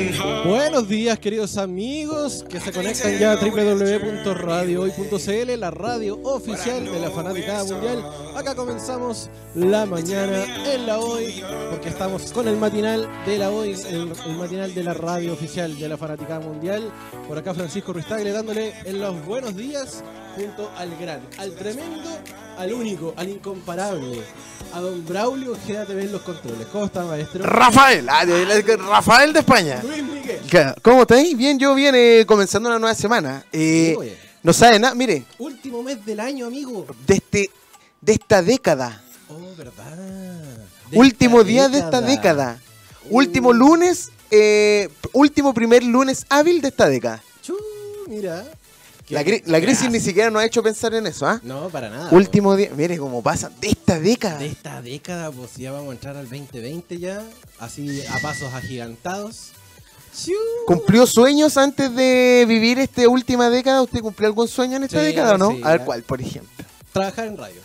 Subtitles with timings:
[0.44, 7.10] Buenos días, queridos amigos que se conectan ya a www.radiohoy.cl, la radio oficial de la
[7.10, 8.02] Fanaticada Mundial.
[8.34, 10.42] Acá comenzamos la mañana
[10.72, 14.06] en la Hoy, porque estamos con el matinal de la Hoy, el,
[14.38, 16.90] matinal de la radio oficial de la Fanaticada Mundial.
[17.28, 20.02] Por acá Francisco Ruistagle dándole en los buenos días
[20.36, 22.10] junto al gran, al tremendo,
[22.58, 24.22] al único, al incomparable,
[24.72, 26.66] a don Braulio GATV en los controles.
[26.72, 27.42] ¿Cómo está, maestro?
[27.44, 29.82] Rafael, ah, de- Rafael de España.
[29.82, 30.74] Luis Miguel.
[30.82, 31.36] ¿Cómo estáis?
[31.36, 33.44] Bien, yo viene comenzando una nueva semana.
[33.52, 34.12] Eh, Sí,
[34.42, 36.86] no sabe nada, mire, Último mes del año, amigo.
[37.06, 37.50] de, este,
[38.00, 39.96] de esta década, Oh, verdad.
[40.92, 42.58] último día de esta década,
[43.10, 43.54] último Uh.
[43.54, 47.22] lunes, eh, último primer lunes hábil de esta década.
[47.42, 47.56] Chu,
[48.08, 48.44] mira.
[49.10, 49.90] La, cri- la crisis hace.
[49.90, 51.40] ni siquiera nos ha hecho pensar en eso, ¿ah?
[51.42, 52.08] No, para nada.
[52.12, 54.38] Último día, mire cómo pasa, de esta década.
[54.38, 57.22] De esta década, pues ya vamos a entrar al 2020 ya.
[57.58, 59.50] Así a pasos agigantados.
[60.66, 63.82] ¿Cumplió sueños antes de vivir esta última década?
[63.82, 65.50] ¿Usted cumplió algún sueño en esta Sí, década o no?
[65.52, 66.64] sí, a ver cuál, por ejemplo.
[66.92, 67.60] Trabajar en radio.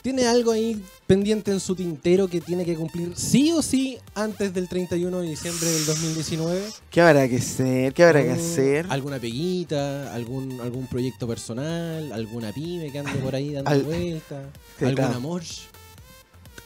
[0.02, 4.52] ¿Tiene algo ahí pendiente en su tintero que tiene que cumplir sí o sí antes
[4.52, 6.62] del 31 de diciembre del 2019?
[6.90, 7.94] ¿Qué habrá que hacer?
[7.94, 8.86] ¿Qué habrá que hacer?
[8.90, 10.12] ¿Alguna peguita?
[10.14, 12.12] Algún, ¿Algún proyecto personal?
[12.12, 14.44] ¿Alguna pyme que ande por ahí dando Al- vueltas?
[14.78, 15.42] Sí, ¿Algún amor?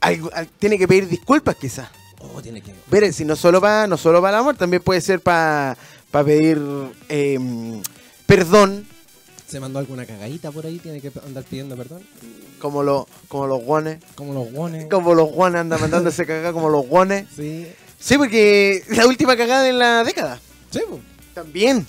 [0.01, 1.89] Algo- al- tiene que pedir disculpas quizás.
[2.21, 2.73] Oh, tiene que...
[2.91, 5.77] Miren, si no solo para no solo para el amor, también puede ser para
[6.11, 6.61] pedir
[7.09, 7.39] eh,
[8.27, 8.87] perdón,
[9.49, 10.79] ¿Se mandó alguna cagadita por ahí?
[10.79, 12.03] ¿Tiene que andar pidiendo perdón?
[12.59, 13.99] como los como los guones.
[14.15, 14.87] Como los guones.
[14.91, 17.27] Como los guones andan mandándose cagada como los guones.
[17.35, 17.67] Sí.
[17.99, 20.39] Sí, porque la última cagada en la década.
[20.71, 20.81] Sí.
[21.33, 21.87] También.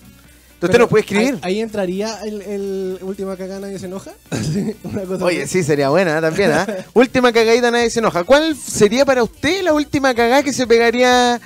[0.62, 1.36] Usted nos puede escribir.
[1.42, 4.12] Ahí, ahí entraría el, el última cagada nadie se enoja.
[4.32, 5.60] Sí, Una cosa Oye, así.
[5.60, 6.22] sí, sería buena ¿eh?
[6.22, 6.68] también, ¿ah?
[6.94, 8.24] última cagadita, nadie se enoja.
[8.24, 11.40] ¿Cuál sería para usted la última cagada que se pegaría?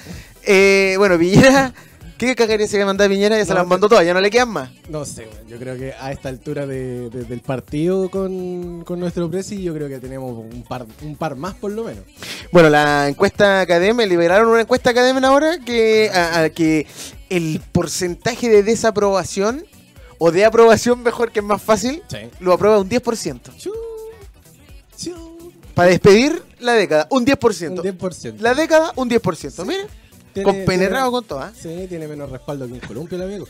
[0.45, 1.73] Eh, bueno, Piñera.
[2.17, 3.35] ¿Qué cagaría se le mandó a Piñera?
[3.37, 4.69] Ya se No, las mandó todas, ya no le quedan más.
[4.87, 9.29] No sé, yo creo que a esta altura de- de- del partido con, con nuestro
[9.29, 12.03] presi, yo creo que tenemos un par, un par más por lo menos.
[12.51, 16.85] Bueno, la encuesta academia, liberaron una encuesta academia ahora que, a- a que
[17.37, 19.65] el porcentaje de desaprobación
[20.19, 22.17] o de aprobación, mejor que es más fácil, Sí.
[22.39, 23.51] lo aprueba un 10%.
[23.57, 23.71] Chu,
[24.97, 25.51] chu.
[25.73, 27.81] Para despedir la década, un 10%.
[27.81, 28.41] Un 10%.
[28.41, 29.65] La década, un 10%.
[29.65, 29.87] Mire,
[30.33, 31.39] Tiene- compenetrado tiene- con todo.
[31.39, 31.51] ¿ah?
[31.59, 33.47] Sí, tiene menos respaldo que un columpio el amigo.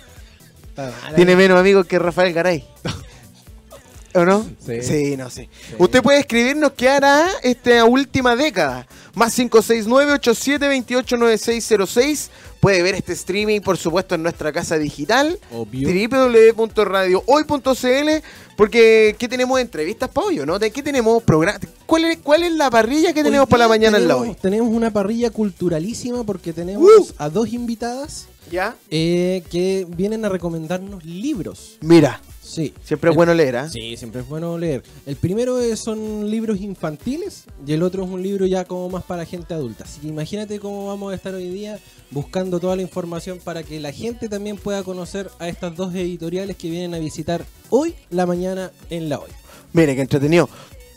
[1.15, 2.65] Tiene menos amigos que Rafael Garay.
[4.15, 4.47] ¿O no?
[4.65, 5.15] Sí.
[5.17, 5.49] no sé.
[5.67, 5.75] Sí.
[5.77, 8.87] Usted puede escribirnos qué hará esta última década.
[9.15, 12.29] Más 569-8728-9606.
[12.59, 15.37] Puede ver este streaming, por supuesto, en nuestra casa digital.
[15.51, 18.09] Www.radiohoy.cl
[18.55, 19.59] Porque, ¿qué tenemos?
[19.59, 20.57] Entrevistas para hoy, ¿o ¿no?
[20.59, 21.21] ¿De qué tenemos?
[21.23, 21.59] Programa?
[21.85, 24.35] ¿Cuál es, ¿Cuál es la parrilla que Hoy tenemos para la mañana en la tenemos-
[24.35, 24.41] hoy?
[24.41, 27.07] Tenemos una parrilla culturalísima porque tenemos ¡Uh!
[27.17, 28.75] a dos invitadas ¿Ya?
[28.89, 31.77] eh, que vienen a recomendarnos libros.
[31.81, 32.21] Mira,
[32.53, 32.73] Sí.
[32.83, 33.69] siempre es El- bueno leer, ¿ah?
[33.69, 34.83] Sí, siempre es bueno leer.
[35.05, 39.03] El primero es- son libros infantiles y el otro es un libro ya como más
[39.03, 39.83] para gente adulta.
[39.85, 41.79] Así que imagínate cómo vamos a estar hoy día
[42.11, 46.55] buscando toda la información para que la gente también pueda conocer a estas dos editoriales
[46.57, 49.29] que vienen a visitar hoy la mañana en la hoy.
[49.73, 50.47] Mire, qué entretenido.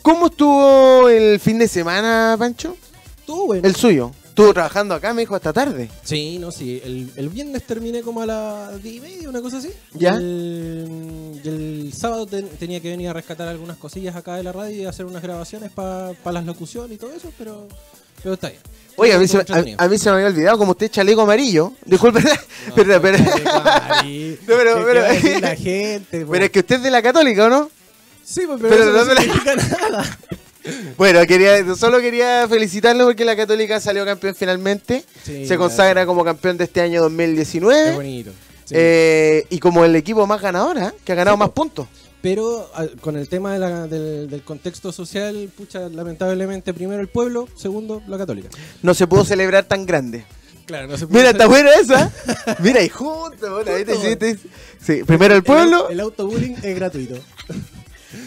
[0.03, 2.77] ¿Cómo estuvo el fin de semana, Pancho?
[3.25, 3.67] Bueno.
[3.67, 4.11] El suyo.
[4.37, 5.89] Estuvo trabajando acá, me dijo, hasta tarde.
[6.03, 6.79] Sí, no, sí.
[6.85, 9.69] El, el viernes terminé como a las 10 y media, una cosa así.
[9.95, 10.13] ¿Ya?
[10.13, 14.51] El, y el sábado ten- tenía que venir a rescatar algunas cosillas acá de la
[14.51, 17.67] radio y hacer unas grabaciones para las locuciones y todo eso, pero,
[18.21, 18.61] pero está bien.
[18.95, 19.43] Oye, a mí, se, a,
[19.83, 21.73] a mí se me había olvidado, como usted es chaleco amarillo.
[21.85, 22.21] Disculpe,
[22.75, 23.19] verdad, pero,
[23.63, 24.37] Mari.
[24.47, 26.25] No, pero- ¿Qué- pero- la gente?
[26.29, 27.71] pero es que usted es de la católica, ¿o no?
[28.23, 30.17] sí, pues, pero, pero no no se la- significa nada.
[30.97, 35.03] Bueno, quería, solo quería felicitarlo porque la católica salió campeón finalmente.
[35.23, 37.91] Sí, se consagra como campeón de este año Qué 2019.
[37.95, 38.31] bonito.
[38.65, 38.73] Sí.
[38.77, 40.93] eh, y como el equipo más ganador, ¿ah?
[41.05, 41.87] que ha ganado Sí, más puntos.
[42.21, 47.07] Pero al- con el tema de la- del, del contexto social, pucha, lamentablemente primero el
[47.07, 48.49] pueblo, segundo la católica.
[48.81, 50.25] No se pudo celebrar tan grande.
[50.65, 52.11] Claro, no se Mira, está buena esa.
[52.59, 53.49] Mira, y juntos.
[53.49, 53.71] bueno,
[54.17, 54.37] te
[54.85, 55.87] Sí, primero el pueblo.
[55.87, 57.15] El, autobullying es gratuito.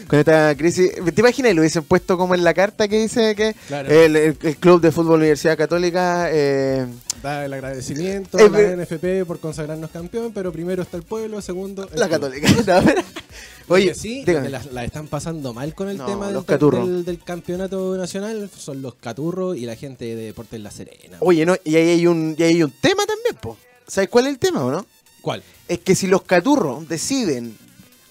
[0.09, 0.91] Con esta crisis.
[1.15, 1.55] ¿Te imaginas?
[1.55, 3.89] Lo hubiesen puesto como en la carta que dice que Claro.
[3.91, 6.29] el, el- el Club de Fútbol Universidad Católica.
[6.31, 6.87] eh,
[7.23, 11.41] Da el agradecimiento Eh, a la NFP por consagrarnos campeón, pero primero está el pueblo,
[11.43, 12.21] segundo el la club.
[12.21, 12.49] Católica.
[13.69, 18.51] No, Oye, sí, la, la están pasando mal con el No, tema del, campeonato nacional.
[18.59, 21.19] Son los caturros y la gente de Deportes La Serena.
[21.21, 23.57] Oye, no, y ahí hay un, y ahí hay un tema también, po.
[23.87, 24.85] ¿Sabes cuál es el tema o no?
[25.23, 25.45] ¿Cuál?
[25.69, 27.57] Es que si los caturros deciden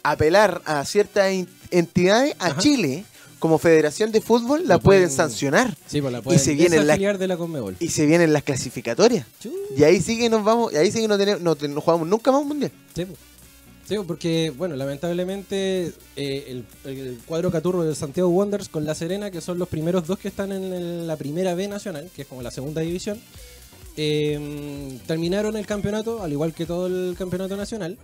[0.01, 1.33] apelar a ciertas
[1.71, 2.59] entidades, a Ajá.
[2.61, 3.05] Chile,
[3.39, 5.75] como Federación de Fútbol, la pueden pueden- sancionar.
[5.87, 7.75] Sí, pues la pueden se viene la- desafiliar de la Conmebol.
[7.79, 9.25] Y se vienen las clasificatorias.
[9.77, 12.07] Y ahí sí que nos vamos, y ahí sí que no, tenemos, no, no jugamos
[12.07, 12.71] nunca más un mundial.
[12.95, 13.15] Sí, po.
[13.87, 18.93] Sí, po, porque, bueno, lamentablemente eh, el, el cuadro caturro de Santiago Wanderers con La
[18.93, 22.23] Serena, que son los primeros dos que están en el- la primera B nacional, que
[22.23, 23.19] es como la segunda división,
[23.97, 27.97] eh, terminaron el campeonato, al igual que todo el campeonato nacional,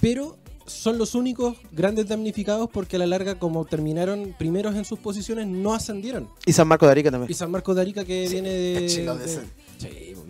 [0.00, 4.98] pero son los únicos grandes damnificados porque a la larga, como terminaron primeros en sus
[4.98, 6.28] posiciones, no ascendieron.
[6.46, 7.30] Y San Marcos de Arica también.
[7.30, 8.88] Y San Marcos de Arica, que Sí, viene de...
[8.88, 9.40] Sí, pues,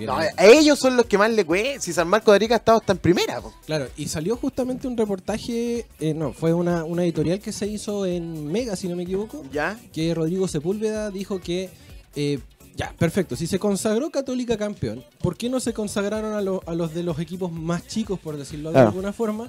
[0.07, 1.81] No, a ellos son los que más le cuesta.
[1.81, 3.41] Si San Marcos de Arica ha estado hasta en primera.
[3.41, 3.53] po.
[3.67, 8.05] Claro, y salió justamente un reportaje, eh, no, fue una, una editorial que se hizo
[8.07, 9.79] en Mega, si no me equivoco, ¿Ya?
[9.93, 11.71] que Rodrigo Sepúlveda dijo que,
[12.17, 12.41] eh,
[12.75, 16.75] ya, perfecto, si se consagró Católica campeón, ¿por qué no se consagraron a, lo- a
[16.75, 18.89] los de los equipos más chicos, por decirlo de Claro.
[18.89, 19.49] alguna forma?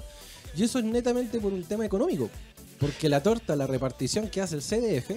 [0.56, 2.30] Y eso es netamente por un tema económico,
[2.78, 5.10] porque la torta, la repartición que hace el CDF,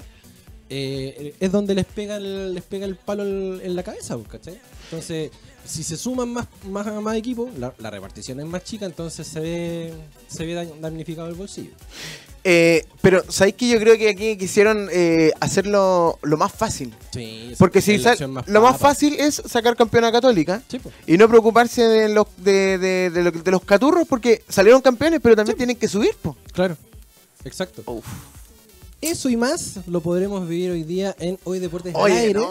[0.72, 4.60] eh, es donde les pega el, les pega el palo en la cabeza, pues, ¿cachai?
[4.86, 5.32] Entonces,
[5.66, 9.40] si se suman más, más, más equipos, la, la repartición es más chica, entonces se
[9.40, 9.94] ve,
[10.28, 11.72] se ve damnificado el bolsillo.
[12.44, 16.94] Eh, pero, ¿sabéis que yo creo que aquí quisieron eh, hacerlo lo más fácil?
[17.14, 20.96] Sí, Porque si opción lo más fácil es sacar campeona católica Sí, pues.
[21.06, 25.20] y no preocuparse de los de, de- de lo- de los caturros porque salieron campeones,
[25.22, 26.36] pero también tienen que subir, po.
[26.54, 26.78] Claro,
[27.44, 27.84] exacto.
[27.86, 28.06] Uf.
[29.02, 32.50] Eso y más lo podremos vivir hoy día en Hoy Deportes al Oye, Aire, no.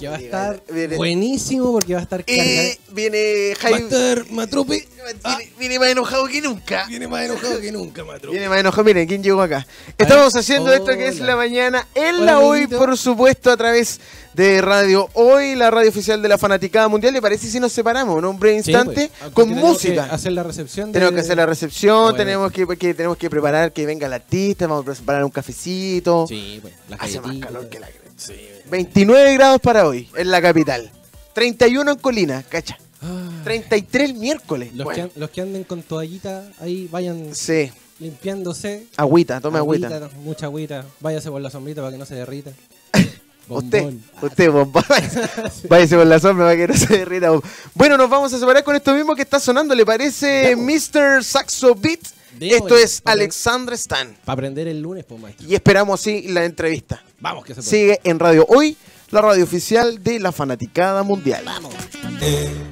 [0.00, 2.24] Que va a estar viene- buenísimo porque va a estar.
[2.26, 3.78] Eh, viene Va a Jaime.
[3.88, 4.88] estar Matrope.
[5.24, 6.86] Viene, viene más enojado que nunca.
[6.88, 8.30] Viene más enojado que nunca, Matrope.
[8.32, 8.84] Viene más enojado.
[8.84, 9.66] Miren, ¿quién llegó acá?
[9.96, 12.78] Estamos haciendo esto que es la mañana en Hola, la hoy, amiguito.
[12.78, 14.00] por supuesto, a través
[14.34, 17.12] de Radio Hoy, la radio oficial de la Fanaticada Mundial.
[17.12, 18.30] ¿Le parece si nos separamos, no?
[18.30, 20.08] Un breve Sí, instante pues, porque con música.
[20.08, 20.88] que hacer la recepción.
[20.88, 22.16] de- Tenemos que hacer la recepción, Bueno.
[22.16, 26.26] tenemos que, que- tenemos que preparar que venga el artista, vamos a preparar un cafecito.
[26.28, 27.88] Sí, pues, Hace más calor que la.
[28.20, 28.34] Sí.
[28.70, 30.90] 29 grados para hoy en la capital.
[31.32, 32.78] 31 en Colina, cacha.
[33.02, 34.74] Ah, 33 el miércoles.
[34.74, 38.86] los, Bueno, que, los que anden con toallita ahí vayan sí, limpiándose.
[38.96, 40.10] agüita, tome agüita.
[40.22, 40.84] Mucha agüita.
[41.00, 42.50] Váyase por la sombrita para que no se derrita.
[43.48, 43.82] Usted,
[44.52, 44.84] Bombón.
[44.84, 45.68] usted.
[45.68, 47.30] Váyase por la sombra para que no se derrita.
[47.74, 49.74] Bueno, nos vamos a separar con esto mismo que está sonando.
[49.74, 51.24] ¿Le parece Mr.
[51.24, 52.00] Saxo Beat?
[52.38, 54.14] Esto es Alexandra Stan.
[54.24, 55.48] Para aprender el lunes, pues, maestro.
[55.48, 57.02] Y esperamos así la entrevista.
[57.20, 57.70] Vamos, que se puede.
[57.70, 58.76] Sigue en Radio Hoy,
[59.10, 61.42] la radio oficial de la Fanaticada Mundial.
[61.44, 61.74] Vamos.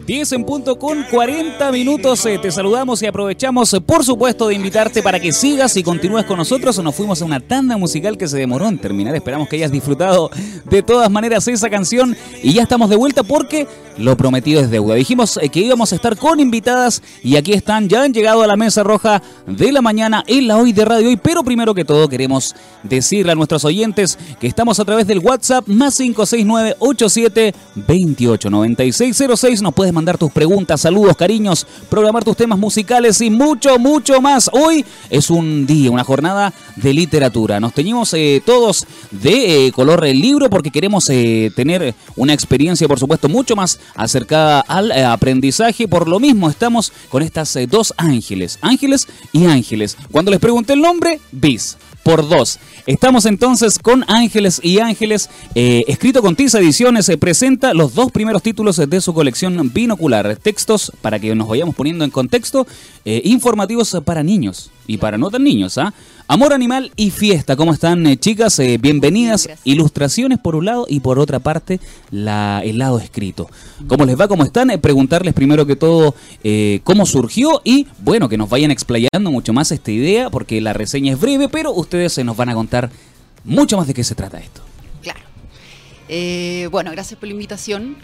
[0.06, 2.25] 10 en punto con 40 minutos.
[2.26, 6.37] eh, Te saludamos y aprovechamos, por supuesto, de invitarte para que sigas y continúes con
[6.38, 6.79] nosotros.
[6.82, 9.14] Nos fuimos a una tanda musical que se demoró en terminar.
[9.14, 10.31] Esperamos que hayas disfrutado
[10.64, 12.17] de todas maneras esa canción.
[12.43, 14.94] Y ya estamos de vuelta porque lo prometido es deuda.
[14.94, 17.88] Dijimos eh, que íbamos a estar con invitadas y aquí están.
[17.88, 21.08] Ya han llegado a la mesa roja de la mañana en la hoy de Radio
[21.08, 21.17] Hoy.
[21.17, 25.67] Pero primero que todo queremos decirle a nuestros oyentes que estamos a través del WhatsApp
[25.69, 29.62] más 569 87 28 96 06.
[29.62, 34.50] Nos puedes mandar tus preguntas, saludos, cariños, programar tus temas musicales y mucho, mucho más.
[34.53, 37.60] Hoy es un día, una jornada de literatura.
[37.60, 42.88] Nos teñimos eh, todos de eh, color el libro porque queremos eh, tener una experiencia,
[42.88, 45.88] por supuesto, mucho más acercada al aprendizaje.
[45.88, 49.96] Por lo mismo, estamos con estas dos ángeles, ángeles y ángeles.
[50.10, 51.76] Cuando les pregunté el nombre, bis
[52.08, 52.58] por.
[52.86, 58.10] Estamos entonces con Ángeles y Ángeles, eh, escrito con Tiza Ediciones, se presenta los dos
[58.10, 62.67] primeros títulos de su colección binocular, textos para que nos vayamos poniendo en contexto,
[63.05, 65.93] eh, informativos para niños y para no tan niños, ¿ah?
[66.31, 68.58] Amor animal y fiesta, ¿cómo están eh, chicas?
[68.58, 69.47] Eh, bienvenidas.
[69.47, 69.67] Gracias.
[69.67, 71.81] Ilustraciones por un lado y por otra parte
[72.11, 73.49] la, el lado escrito.
[73.87, 74.29] ¿Cómo les va?
[74.29, 74.70] ¿Cómo están?
[74.70, 76.15] Eh, preguntarles primero que todo
[76.85, 81.15] cómo surgió y bueno, que nos vayan explayando mucho más esta idea porque la reseña
[81.15, 82.91] es breve, pero ustedes se nos van a contar
[83.44, 84.61] mucho más de qué se trata esto.
[85.03, 85.20] Claro.
[86.70, 87.97] Bueno, gracias por la invitación.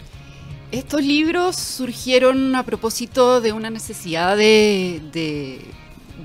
[0.71, 5.61] Estos libros surgieron a propósito de una necesidad de, de-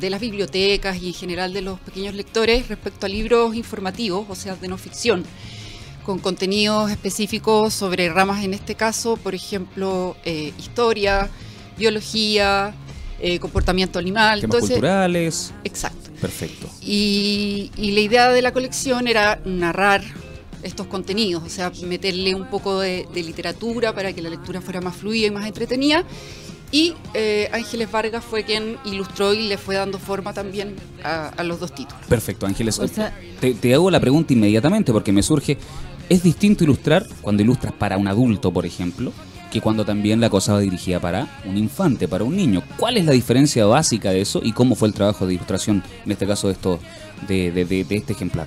[0.01, 4.35] de las bibliotecas y en general de los pequeños lectores respecto a libros informativos, o
[4.35, 5.25] sea, de no ficción,
[6.05, 11.29] con contenidos específicos sobre ramas, en este caso, por ejemplo, eh, historia,
[11.79, 12.75] biología,
[13.21, 14.41] eh, comportamiento animal.
[14.41, 15.53] Temas Entonces, culturales.
[15.65, 16.11] Exacto.
[16.21, 16.69] Perfecto.
[16.81, 20.03] Y, y la idea de la colección era narrar
[20.63, 24.81] estos contenidos, o sea, meterle un poco de, de literatura para que la lectura fuera
[24.81, 26.05] más fluida y más entretenida.
[26.73, 31.43] Y eh, Ángeles Vargas fue quien ilustró y le fue dando forma también a, a
[31.43, 32.05] los dos títulos.
[32.09, 32.79] Perfecto, Ángeles.
[32.79, 35.59] O sea- te, te hago la pregunta inmediatamente porque me surge,
[36.09, 39.13] ¿es distinto ilustrar cuando ilustras para un adulto, por ejemplo,
[39.51, 42.63] que cuando también la cosa va dirigida para un infante, para un niño?
[42.77, 46.13] ¿Cuál es la diferencia básica de eso y cómo fue el trabajo de ilustración, en
[46.13, 46.79] este caso de, esto,
[47.27, 48.47] de, de- de- de este ejemplar?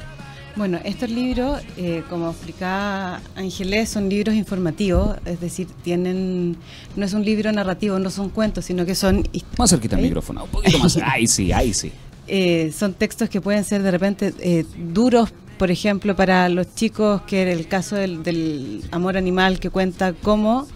[0.56, 6.56] Bueno, estos libros, eh, como explicaba Ángeles, son libros informativos, es decir, tienen
[6.96, 10.08] no es un libro narrativo, no son cuentos, sino que son Más cerquita al ¿Ahí?
[10.10, 10.96] micrófono, un poquito más.
[11.04, 11.92] Ahí sí, ahí sí.
[12.28, 17.24] eh, son textos que pueden ser de repente eh, duros, por ejemplo, para los chicos,
[17.24, 20.68] que en el caso del, del amor animal, que cuenta cómo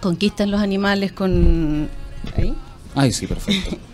[0.00, 1.88] conquistan los animales con...
[2.36, 2.54] ¿ahí?
[2.94, 3.76] Ahí sí, perfecto.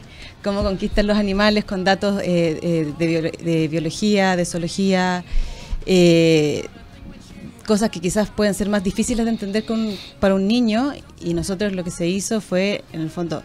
[0.45, 5.25] cómo conquistan los animales con datos eh, eh, de, biolo- de biología, de zoología,
[5.87, 6.67] eh,
[7.67, 10.93] cosas que quizás pueden ser más difíciles de entender con, para un niño.
[11.21, 13.43] Y nosotros lo que se hizo fue, en el fondo,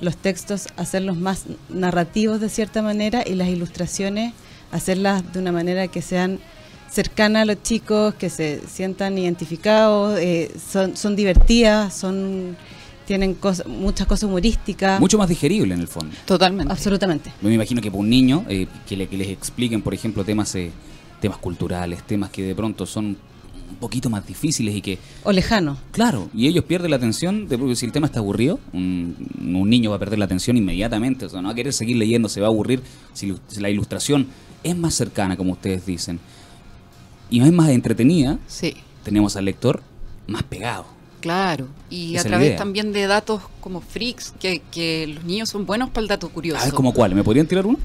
[0.00, 4.32] los textos hacerlos más narrativos de cierta manera y las ilustraciones
[4.70, 6.38] hacerlas de una manera que sean
[6.90, 12.56] cercanas a los chicos, que se sientan identificados, eh, son, son divertidas, son
[13.06, 15.00] tienen cosas, muchas cosas humorísticas.
[15.00, 16.14] Mucho más digerible en el fondo.
[16.26, 16.72] Totalmente.
[16.72, 17.32] Absolutamente.
[17.40, 20.24] Yo me imagino que para un niño, eh, que, le- que les expliquen, por ejemplo,
[20.24, 20.70] temas, eh,
[21.20, 23.16] temas culturales, temas que de pronto son
[23.68, 25.76] un poquito más difíciles y que, O lejano.
[25.90, 29.68] claro, y ellos pierden la atención, de, porque si el tema está aburrido, un, un
[29.68, 32.28] niño va a perder la atención inmediatamente, o sea, no va a querer seguir leyendo,
[32.28, 32.80] se va a aburrir
[33.12, 34.28] si, si la ilustración
[34.62, 36.20] es más cercana, como ustedes dicen,
[37.28, 39.82] y es más entretenida, Sí, tenemos al lector
[40.28, 40.86] más pegado.
[41.20, 41.66] Claro.
[41.90, 45.90] Y Esa a través también de datos como freaks, que, que los niños son buenos
[45.90, 46.60] para el dato curioso.
[46.60, 47.14] A ver, ¿como cuál?
[47.14, 47.78] ¿Me podrían tirar uno?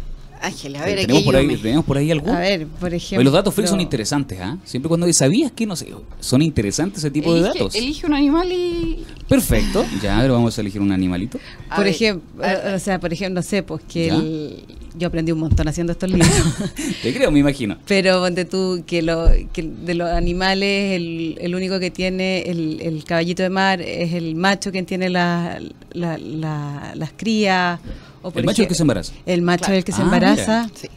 [0.43, 1.55] Ángeles, a ver, aquí ¿Tenemos, por ahí.
[1.57, 2.31] ¿Tenemos por ahí algún?
[2.31, 3.17] A ver, por ejemplo.
[3.19, 4.57] Oye, los datos freaks son interesantes, ¿ah?
[4.65, 7.75] Siempre cuando sabías que no sé, son interesantes ese tipo de datos.
[7.75, 9.05] Elige un animal y...
[9.29, 9.85] Perfecto.
[10.01, 11.38] Ya, a ver, vamos a elegir un animalito.
[11.69, 12.43] a Por ver, ejemplo,
[12.75, 14.15] o sea, por ejemplo, no sé, pues que ¿Ya?
[14.15, 14.63] el-
[14.98, 16.29] yo aprendí un montón haciendo estos libros.
[17.03, 17.77] Te creo, me imagino.
[17.88, 22.79] Pero ponte tú que, lo, que de los animales, el, el único que tiene el,
[22.81, 25.60] el caballito de mar es el macho quien tiene la-
[25.93, 27.79] la- la- las crías.
[28.21, 29.13] O por El macho es el que se embaraza.
[29.25, 29.74] El macho Claro.
[29.74, 30.69] es el que se Ah, embaraza.
[30.74, 30.88] sí.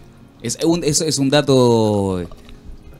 [0.43, 2.29] Es un, es, es un dato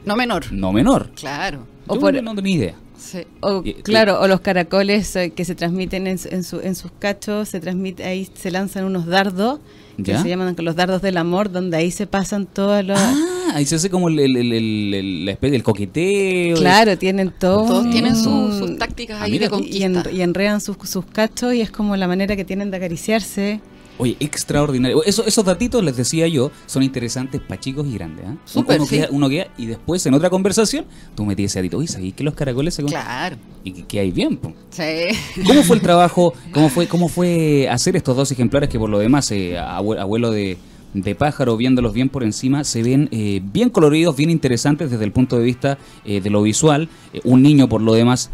[0.07, 0.51] No menor.
[0.53, 1.11] no menor.
[1.15, 1.67] Claro.
[1.87, 2.75] O Yo por- no tenía idea.
[3.05, 3.19] Sí.
[3.41, 6.75] O, Y- claro, o los caracoles eh, que se transmiten en, su- en, su- en
[6.75, 9.61] sus cachos, se transmite, ahí se lanzan unos dardos,
[10.03, 12.99] que se llaman los dardos del amor, donde ahí se pasan todos los...
[12.99, 13.15] Ah,
[13.55, 16.57] ahí se hace como el, el, el- el- el- la especie del coqueteo.
[16.57, 17.67] claro, tienen todo...
[17.67, 19.49] Todos tienen su- sus tácticas Ah, ahí mira.
[19.49, 20.11] de y, en- conquista.
[20.17, 23.61] y enredan sus, sus cachos y es como la manera que tienen de acariciarse.
[23.97, 25.05] Oye, extraordinario.
[25.05, 28.25] Eso- esos datitos, les decía yo, son interesantes para chicos y grandes.
[28.29, 28.35] ¿ah?
[28.45, 28.97] Súper, uno, sí.
[28.97, 30.85] queda, uno queda y después en otra conversación
[31.15, 31.79] tú metías ese datito.
[31.79, 32.93] Oye, ¿sabías que los caracoles se comen?
[33.01, 33.37] Claro.
[33.63, 34.53] Y que, que hay bien, po.
[34.71, 35.43] Sí.
[35.47, 36.35] ¿Cómo fue el trabajo?
[36.53, 40.31] ¿Cómo fue, cómo fue hacer estos dos ejemplares que por lo demás, eh, abue- abuelo
[40.33, 40.59] de,
[40.93, 45.13] de pájaro, viéndolos bien por encima, se ven eh, bien coloridos, bien interesantes desde el
[45.13, 46.89] punto de vista eh, de lo visual?
[47.13, 48.31] Eh, un niño por lo demás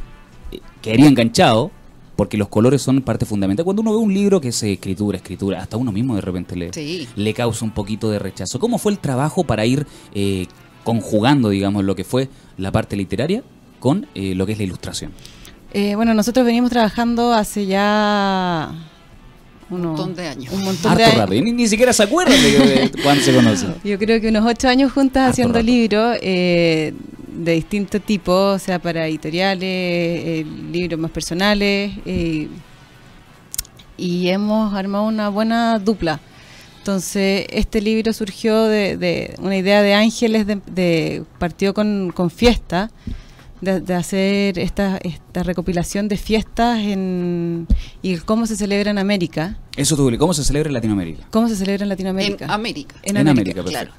[0.52, 1.70] eh, quedaría enganchado
[2.16, 3.64] porque los colores son parte fundamental.
[3.64, 6.72] Cuando uno ve un libro que es escritura, escritura, hasta uno mismo de repente le,
[6.72, 7.08] Sí.
[7.16, 8.58] le causa un poquito de rechazo.
[8.58, 10.46] ¿Cómo fue el trabajo para ir eh,
[10.84, 13.42] conjugando, digamos, lo que fue la parte literaria
[13.78, 15.12] con eh, lo que es la ilustración?
[15.72, 18.70] Eh, bueno, nosotros venimos trabajando hace ya...
[19.70, 20.52] Un montón de años.
[20.52, 21.16] Un montón de Harto años.
[21.20, 21.34] rato.
[21.34, 23.74] Y ni, ni siquiera se acuerdan de, de cuándo se conocen.
[23.84, 25.64] Yo creo que unos ocho años juntas Harto haciendo rato.
[25.66, 26.92] libros eh,
[27.32, 32.48] de distintos tipos, o sea, para editoriales, eh, libros más personales, eh,
[33.96, 36.20] y hemos armado una buena dupla.
[36.78, 42.30] Entonces, este libro surgió de, de una idea de Ángeles, de, de- partió con, con
[42.30, 42.90] fiesta,
[43.60, 47.66] de, de hacer esta, esta recopilación de fiestas en,
[48.00, 49.58] y cómo se celebra en América.
[49.76, 50.16] Eso tuve.
[50.16, 51.26] ¿Cómo se celebra en Latinoamérica?
[51.30, 52.46] ¿Cómo se celebra en Latinoamérica?
[52.46, 52.96] En América.
[53.02, 53.92] En En América, América, claro.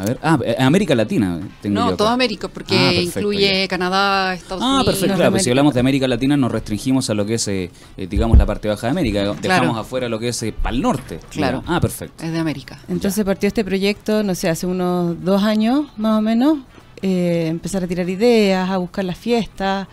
[0.00, 1.38] A ver, ah, eh, América Latina.
[1.60, 3.68] Tengo No, toda América, porque Ah, perfecto, incluye ya.
[3.68, 4.86] Canadá, Estados Ah, Unidos.
[4.86, 7.70] perfecto, claro, pues si hablamos de América Latina nos restringimos a lo que es, eh,
[7.98, 9.20] eh, digamos, la parte baja de América.
[9.20, 9.76] Dejamos Claro.
[9.76, 11.20] afuera lo que es eh, Pal Norte.
[11.30, 11.62] Claro.
[11.66, 12.24] Ah, perfecto.
[12.24, 12.78] Es de América.
[12.88, 16.60] Entonces partió este proyecto, no sé, hace unos dos años más o menos,
[17.02, 19.86] eh, empezar a tirar ideas, a buscar las fiestas,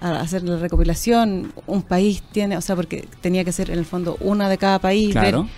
[0.00, 1.52] a hacer la recopilación.
[1.66, 4.78] Un país tiene, o sea, porque tenía que ser en el fondo una de cada
[4.78, 5.42] país, Claro.
[5.42, 5.50] ver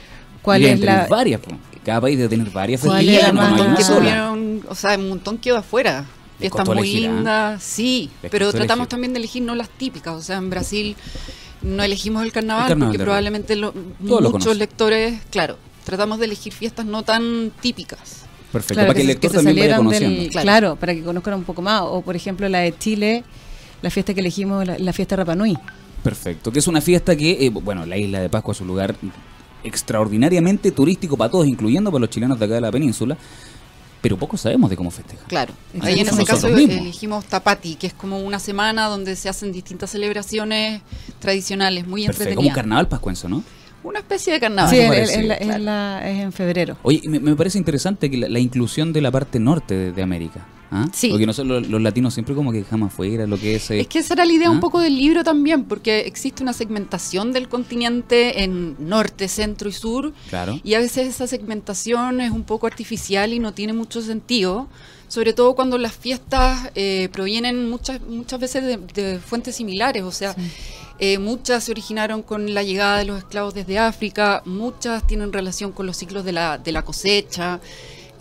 [0.43, 1.07] cuál es la...
[1.09, 1.41] varias.
[1.85, 3.77] Cada país debe tener varias ¿Cuál Y es la festividades, un más no hay montón
[3.77, 6.05] que tuvieron, o sea, un montón quedó afuera.
[6.39, 6.83] Fiestas muy ¿ah?
[7.01, 8.89] lindas, sí, Les pero tratamos elegir.
[8.89, 10.15] también de elegir no las típicas.
[10.15, 10.97] O sea, en Brasil
[11.62, 13.73] no elegimos el carnaval, El carnaval porque de probablemente lo-
[14.07, 18.23] Todos lo muchos lectores, claro, tratamos de elegir fiestas no tan típicas.
[18.51, 20.21] Perfecto, Claro, para que el lector se también vaya conociendo.
[20.21, 20.45] del- Claro.
[20.45, 20.77] claro.
[20.77, 21.83] para que conozcan un poco más.
[21.85, 23.23] O por ejemplo la de Chile,
[23.81, 25.57] la fiesta que elegimos, la, la fiesta Rapa Nui.
[26.03, 28.97] Perfecto, que es una fiesta que, eh, bueno, la isla de Pascua es un lugar
[29.64, 33.16] extraordinariamente turístico para todos, incluyendo para los chilenos de acá de la península,
[34.00, 35.25] pero poco sabemos de cómo festejan.
[35.28, 35.54] Claro.
[35.81, 36.76] Ahí en ese caso mismos.
[36.76, 40.83] elegimos Tapati, que es como una semana donde se hacen distintas celebraciones
[41.21, 42.57] tradicionales, muy Perfecto, como un entretenidas.
[42.57, 43.45] carnaval pascuenso, ¿no?
[43.85, 44.71] Una especie de carnaval.
[44.75, 45.62] sí, parecido, la- es claro.
[45.65, 46.77] la- es en febrero.
[46.83, 49.93] Oye, y me, me parece interesante que la, la inclusión de la parte norte de,
[49.93, 50.47] de América.
[50.71, 50.87] ¿ah?
[50.93, 51.11] Sí.
[51.11, 53.71] Porque nosotros los, los latinos siempre como que dejamos fuera lo que es...
[53.71, 54.53] eh, Es que esa era la idea ¿Ah?
[54.53, 59.73] un poco del libro también, porque existe una segmentación del continente en norte, centro y
[59.73, 60.59] sur, Claro.
[60.62, 64.69] y a veces esa segmentación es un poco artificial y no tiene mucho sentido,
[65.09, 70.12] sobre todo cuando las fiestas eh, provienen muchas, muchas veces de, de fuentes similares, o
[70.12, 70.35] sea,
[71.05, 75.73] eh, muchas se originaron con la llegada de los esclavos desde África, muchas tienen relación
[75.73, 77.59] con los ciclos de la, de la cosecha,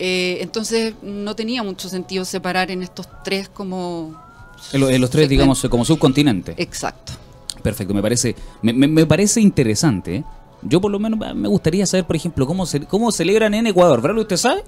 [0.00, 4.20] eh, entonces no tenía mucho sentido separar en estos tres como...
[4.72, 6.54] En, lo- en los tres, digamos, como subcontinente.
[6.56, 7.12] Exacto.
[7.62, 10.16] Perfecto, me parece, me, me- me parece interesante.
[10.16, 10.24] ¿eh?
[10.62, 14.00] Yo por lo menos me gustaría saber, por ejemplo, cómo, se, cómo celebran en Ecuador.
[14.02, 14.18] ¿Verdad?
[14.18, 14.64] ¿Usted sabe?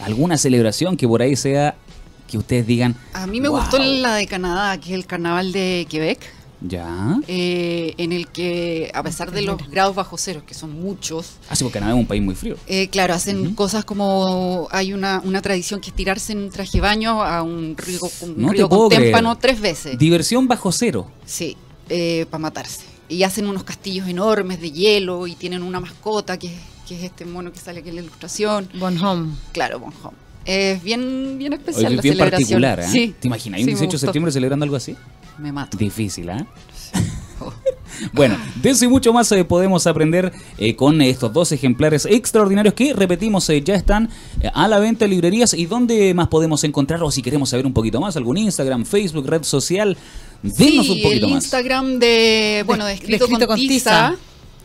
[0.00, 1.74] ¿Alguna celebración que por ahí sea
[2.28, 3.58] que ustedes digan, A mí me "Wow"?
[3.60, 6.20] gustó la de Canadá, que es el carnaval de Quebec.
[6.60, 7.20] Ya.
[7.28, 11.54] eh, en el que, a pesar de los grados bajo cero, que son muchos, Ah,
[11.54, 12.56] sí, porque Canadá es un país muy frío.
[12.66, 16.80] eh, claro, hacen cosas como hay una, una tradición que es tirarse en traje de
[16.80, 19.96] baño a un río, un No río con témpano tres veces.
[20.00, 21.08] Diversión bajo cero.
[21.24, 21.56] Sí,
[22.28, 22.82] para matarse.
[23.08, 26.50] Y hacen unos castillos enormes de hielo y tienen una mascota que,
[26.88, 28.68] que es este mono que sale aquí en la ilustración.
[28.74, 29.32] Bonhomme.
[29.52, 30.16] Claro, Bonhomme.
[30.44, 32.40] Es bien, bien Oye, especial la bien celebración.
[32.62, 32.86] particular, ¿eh?
[32.90, 33.14] Sí.
[33.20, 33.58] ¿Te imaginas?
[33.58, 34.96] Sí, un me 18 de septiembre celebrando algo así?
[35.38, 35.76] Me mato.
[35.76, 36.46] Difícil, ¿ah?
[38.12, 42.74] Bueno, de eso y mucho más eh, podemos aprender eh, con estos dos ejemplares extraordinarios
[42.74, 44.08] que, repetimos, eh, ya están
[44.40, 45.52] eh, a la venta en librerías.
[45.54, 47.14] ¿Y dónde más podemos encontrarlos?
[47.14, 49.96] Si queremos saber un poquito más, algún Instagram, Facebook, red social,
[50.42, 51.44] denos sí, un poquito el más.
[51.44, 54.16] Instagram de, bueno, de De- escrito, de Escrito con, con tiza, Tiza.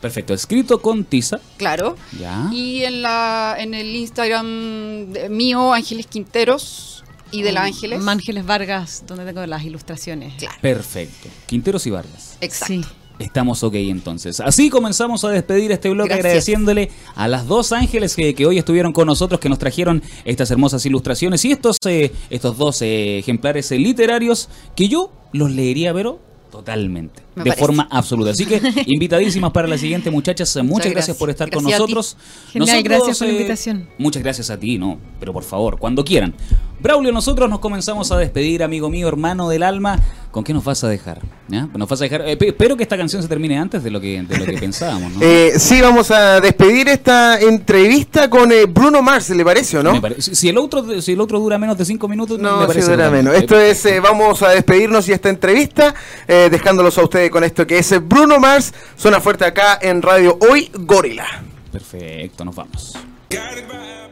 [0.04, 1.40] Perfecto, escrito con tiza.
[1.58, 1.96] claro.
[2.20, 2.50] Ya.
[2.54, 8.06] Y en la en el Instagram de- mío, Ángeles Quinteros y de la Ángeles.
[8.06, 10.34] Ángeles Vargas, donde tengo las ilustraciones.
[10.38, 11.30] Claro, Perfecto.
[11.48, 12.38] Quinteros y Vargas.
[12.42, 12.74] exacto.
[12.74, 12.82] Sí.
[13.20, 14.40] Estamos ok entonces.
[14.40, 16.18] Así comenzamos a despedir este Gracias.
[16.18, 20.50] agradeciéndole a las dos ángeles que, que hoy estuvieron con nosotros, que nos trajeron estas
[20.52, 25.94] hermosas ilustraciones y estos, eh, estos dos eh, ejemplares eh, literarios que yo los leería,
[25.94, 26.20] pero
[26.54, 27.66] totalmente, Me de parece.
[27.66, 28.30] forma absoluta.
[28.30, 30.56] Así que invitadísimas para la siguiente, muchachas.
[30.58, 30.94] Muchas, gracias.
[30.94, 31.18] gracias.
[31.18, 32.18] por estar con Gracias nosotros.
[32.52, 33.90] Genial, gracias por la invitación.
[33.98, 36.36] Muchas gracias a ti, no, pero por favor, cuando quieran.
[36.84, 39.98] Braulio, nosotros nos comenzamos a despedir, amigo mío, hermano del alma.
[40.32, 41.22] ¿Con qué nos vas a dejar?
[41.48, 41.68] ¿Ya?
[41.74, 42.28] Nos vas a dejar.
[42.28, 44.58] eh, pe- espero que esta canción se termine antes de lo que, de lo que
[44.58, 45.20] pensábamos, ¿no?
[45.24, 50.02] Eh, sí, vamos a despedir esta entrevista con eh, Bruno Mars, ¿le parece o no?
[50.02, 52.68] Pare- si, si el otro, si el otro dura menos de cinco minutos, No, me
[52.68, 53.34] parece dura menos.
[53.34, 55.96] Esto es, vamos a despedirnos y esta entrevista,
[56.28, 60.70] dejándolos a ustedes con esto que es Bruno Mars, suena fuerte acá en Radio Hoy
[60.74, 61.28] Gorila.
[61.72, 62.98] Perfecto, nos vamos.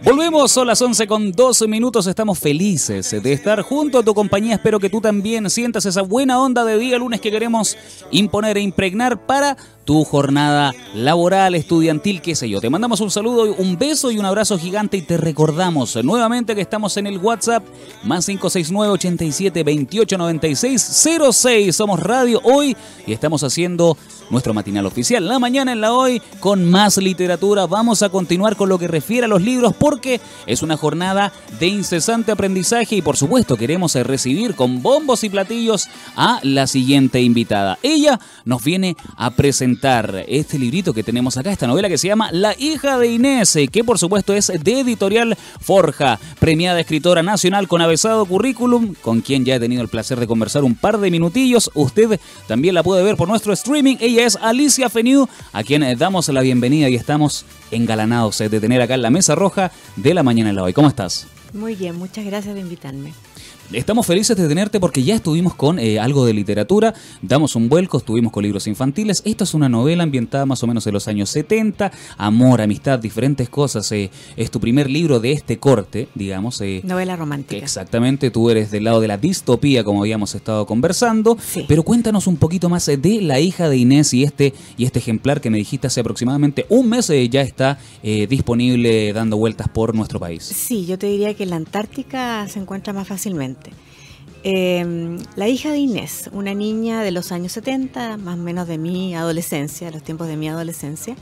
[0.04, 2.08] Volvemos, son las 11 con 12 minutos.
[2.08, 4.56] Estamos felices de estar junto a tu compañía.
[4.56, 7.78] Espero que tú también sientas esa buena onda de día lunes que queremos
[8.10, 9.58] imponer e impregnar para
[9.92, 12.62] tu jornada laboral, estudiantil, qué sé yo.
[12.62, 16.62] Te mandamos un saludo, un beso y un abrazo gigante y te recordamos nuevamente que
[16.62, 17.62] estamos en el WhatsApp
[18.02, 21.76] más 569 87 28 96 06.
[21.76, 23.98] Somos Radio Hoy y estamos haciendo
[24.30, 25.28] nuestro matinal oficial.
[25.28, 27.66] La mañana en la hoy con más literatura.
[27.66, 31.68] Vamos a continuar con lo que refiere a los libros porque es una jornada de
[31.68, 37.78] incesante aprendizaje y por supuesto queremos recibir con bombos y platillos a la siguiente invitada.
[37.84, 39.81] Ella nos viene a presentar
[40.28, 43.84] este librito que tenemos acá, esta novela que se llama La hija de Inés, que
[43.84, 49.56] por supuesto es de editorial Forja, premiada escritora nacional con avesado currículum, con quien ya
[49.56, 51.72] he tenido el placer de conversar un par de minutillos.
[51.74, 53.98] Usted también la puede ver por nuestro streaming.
[54.00, 58.60] Ella es Alicia Feniu, a quien eh, damos la bienvenida y estamos engalanados eh, de
[58.60, 60.74] tener acá en la mesa roja de la mañana en la hoy.
[60.74, 61.26] ¿Cómo estás?
[61.54, 63.14] Muy bien, muchas gracias de invitarme.
[63.74, 68.00] Estamos felices de tenerte porque ya estuvimos con eh, algo de literatura, damos un vuelco,
[68.00, 69.22] estuvimos con libros infantiles.
[69.24, 73.48] Esto es una novela ambientada más o menos en los años 70, amor, amistad, diferentes
[73.48, 73.90] cosas.
[73.94, 76.60] Eh, es tu primer libro de este corte, digamos.
[76.60, 77.64] Eh, novela romántica.
[77.64, 81.38] Exactamente, tú eres del lado de la distopía, como habíamos estado conversando.
[81.42, 81.64] Sí.
[81.66, 85.40] Pero cuéntanos un poquito más de la hija de Inés y este, y este ejemplar
[85.40, 90.44] que me dijiste hace aproximadamente un mes ya está disponible dando vueltas por nuestro país.
[90.44, 93.61] Sí, yo te diría que en la Antártica se encuentra más fácilmente.
[94.44, 98.78] Eh, la hija de Inés, una niña de los años 70, más o menos de
[98.78, 101.16] mi adolescencia, los tiempos de mi adolescencia,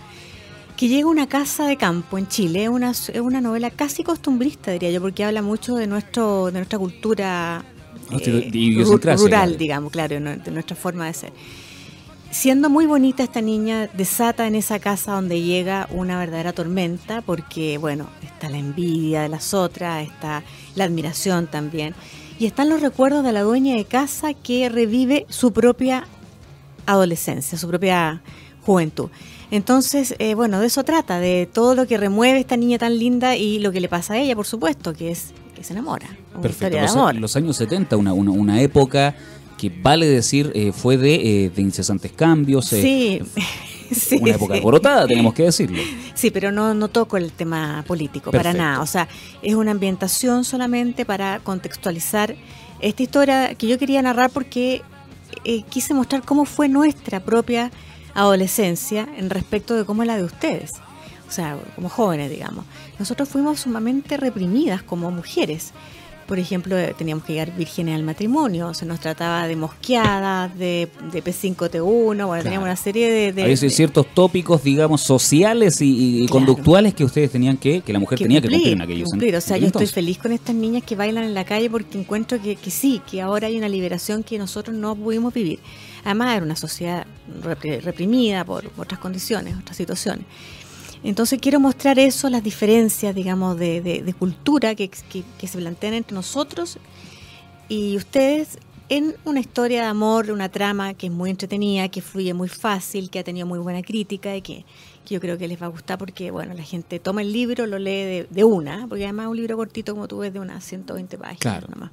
[0.77, 4.71] que llega a una casa de campo en Chile, es una, una novela casi costumbrista,
[4.71, 7.65] diría yo, porque habla mucho de, nuestro, de nuestra cultura
[8.11, 8.85] eh,
[9.17, 11.33] rural, digamos, claro, de nuestra forma de ser.
[12.31, 17.77] Siendo muy bonita esta niña, desata en esa casa donde llega una verdadera tormenta, porque,
[17.77, 20.43] bueno, está la envidia de las otras, está
[20.75, 21.95] la admiración también
[22.39, 26.07] y están los recuerdos de la dueña de casa que revive su propia
[26.85, 28.21] adolescencia, su propia
[28.65, 29.09] juventud.
[29.51, 33.35] Entonces, eh, bueno, de eso trata, de todo lo que remueve esta niña tan linda
[33.35, 36.07] y lo que le pasa a ella, por supuesto, que es que se enamora.
[36.33, 36.77] Una Perfecto.
[36.77, 37.15] De amor.
[37.15, 39.15] Los, años 70, una, una, una época
[39.57, 42.65] que vale decir eh, fue de, eh, de, incesantes cambios.
[42.65, 43.21] sí.
[44.19, 45.81] Una época alborotada, tenemos que decirlo.
[46.13, 48.81] Sí, pero no, no toco el tema político, para nada.
[48.81, 49.07] O sea,
[49.41, 52.35] es una ambientación solamente para contextualizar
[52.81, 54.81] esta historia que yo quería narrar porque
[55.43, 57.71] eh, quise mostrar cómo fue nuestra propia
[58.13, 60.73] adolescencia en respecto de cómo es la de ustedes.
[61.27, 62.65] O sea, como jóvenes, digamos.
[62.97, 65.73] Nosotros fuimos sumamente reprimidas como mujeres
[66.29, 70.87] por ejemplo, eh, teníamos que llegar vírgenes al matrimonio, se nos trataba de mosqueadas, de,
[71.11, 73.33] P5T1, bueno, teníamos una serie de...
[73.33, 78.19] de Hay ciertos tópicos, digamos, sociales y, conductuales que ustedes tenían que, que la mujer
[78.19, 79.35] tenía que cumplir en aquellos cumplir.
[79.35, 82.39] O sea, yo estoy feliz con estas niñas que bailan en la calle porque encuentro
[82.39, 85.57] que, que sí, que ahora hay una liberación que nosotros no pudimos vivir.
[86.03, 87.07] Además, era una sociedad
[87.81, 90.27] reprimida por otras condiciones, otras situaciones.
[91.03, 96.77] Entonces quiero mostrar eso, las diferencias, digamos, de, cultura que, se plantean entre nosotros
[97.69, 98.57] y ustedes
[98.89, 103.09] en una historia de amor, una trama que es muy entretenida, que fluye muy fácil,
[103.09, 104.65] que ha tenido muy buena crítica y que,
[105.07, 107.79] yo creo que les va a gustar porque, bueno, la gente toma el libro, lo
[107.79, 111.17] lee de, una, porque además es un libro cortito, como tú ves, de unas 120
[111.17, 111.67] páginas claro.
[111.67, 111.91] nomás.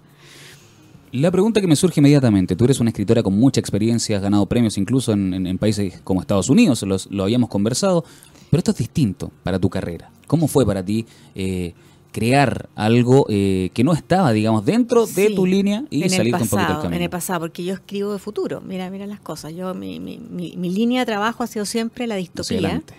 [1.12, 4.44] La pregunta que me surge inmediatamente, tú eres una escritora con mucha experiencia, has ganado
[4.46, 8.04] premios incluso en, países como Estados Unidos, lo habíamos conversado,
[8.50, 10.10] pero esto es distinto para tu carrera.
[10.26, 11.74] ¿Cómo fue para ti eh,
[12.12, 16.68] crear algo eh, que no estaba, digamos, dentro de tu línea y salirte un poquito
[16.68, 16.96] del camino?
[16.96, 18.60] En el pasado, porque yo escribo de futuro.
[18.60, 19.54] Mira, mira las cosas.
[19.54, 22.58] Yo mi, mi, mi, línea de trabajo ha sido siempre la distopía.
[22.58, 22.94] Hacia adelante.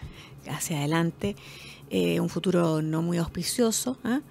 [0.49, 1.36] Hacia adelante.
[1.89, 3.97] Eh, un futuro no muy auspicioso.
[4.03, 4.21] ¿ah?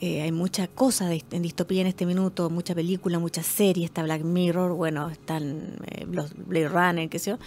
[0.00, 4.72] hay muchas cosas en distopía en este minuto, mucha película, muchas series, está Black Mirror,
[4.72, 5.76] bueno, están
[6.10, 7.38] los Blade Runner, qué sé yo.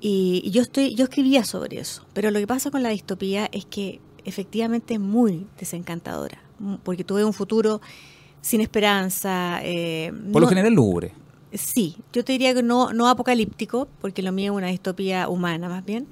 [0.00, 3.64] Y, yo, estoy, yo escribía sobre eso, pero lo que pasa con la distopía es
[3.64, 6.38] que efectivamente es muy desencantadora,
[6.82, 7.80] porque tuve un futuro
[8.40, 9.60] sin esperanza.
[9.62, 11.12] Eh, Por lo general lúgubre.
[11.52, 15.68] Sí, yo te diría que no, no apocalíptico, porque lo mío es una distopía humana
[15.68, 16.06] más bien,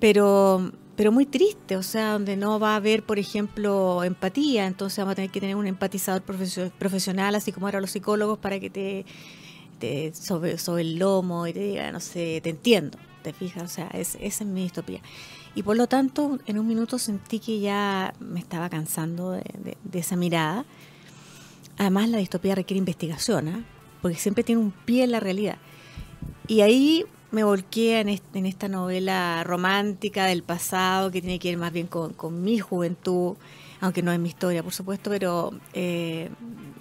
[0.00, 4.98] pero, pero muy triste, o sea, donde no va a haber, por ejemplo, empatía, entonces
[4.98, 8.70] vamos a tener que tener un empatizador profesional, así como eran los psicólogos, para que
[8.70, 9.06] te,
[9.78, 12.98] te sobre, sobre el lomo y te diga, no sé, te entiendo.
[13.22, 13.62] ¿Te fijas?
[13.62, 15.00] O sea, esa es mi distopía.
[15.54, 20.16] Y por lo tanto, en un minuto sentí que ya me estaba cansando de, esa
[20.16, 20.64] mirada.
[21.78, 23.64] Además, la distopía requiere investigación, ¿eh?
[24.00, 25.58] porque siempre tiene un pie en la realidad.
[26.48, 28.08] Y ahí me volqué en,
[28.46, 33.36] esta novela romántica del pasado que tiene que ver más bien con, mi juventud,
[33.80, 36.28] aunque no es mi historia, por supuesto, pero eh,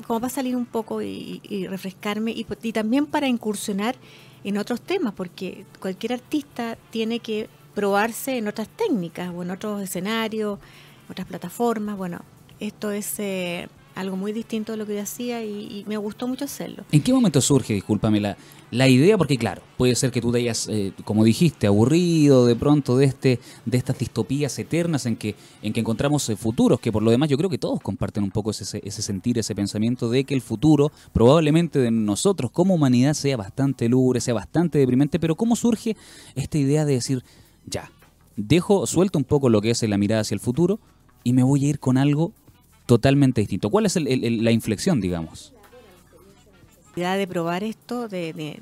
[0.05, 3.95] como para salir un poco y, refrescarme y, y, también para incursionar
[4.43, 9.81] en otros temas, porque cualquier artista tiene que probarse en otras técnicas o en otros
[9.81, 10.59] escenarios,
[11.09, 11.97] otras plataformas.
[11.97, 12.21] Bueno,
[12.59, 16.45] esto es eh, algo muy distinto de lo que yo hacía y, me gustó mucho
[16.45, 16.83] hacerlo.
[16.91, 18.37] ¿En qué momento surge, discúlpame, la,
[18.69, 19.17] la idea?
[19.17, 23.05] Porque claro, puede ser que tú te hayas, eh, como dijiste, aburrido de pronto de
[23.05, 27.11] este de estas distopías eternas en que en que encontramos eh, futuros, que por lo
[27.11, 30.33] demás yo creo que todos comparten un poco ese, ese sentir, ese pensamiento de que
[30.33, 35.55] el futuro probablemente de nosotros como humanidad sea bastante lúgubre, sea bastante deprimente, pero ¿cómo
[35.55, 35.97] surge
[36.35, 37.23] esta idea de decir,
[37.65, 37.91] ya,
[38.35, 40.79] dejo, suelto un poco lo que es la mirada hacia el futuro
[41.23, 42.33] y me voy a ir con algo
[42.95, 43.69] totalmente distinto?
[43.69, 45.53] ¿Cuál es el- la inflexión, digamos?
[46.83, 48.59] necesidad de probar esto, de,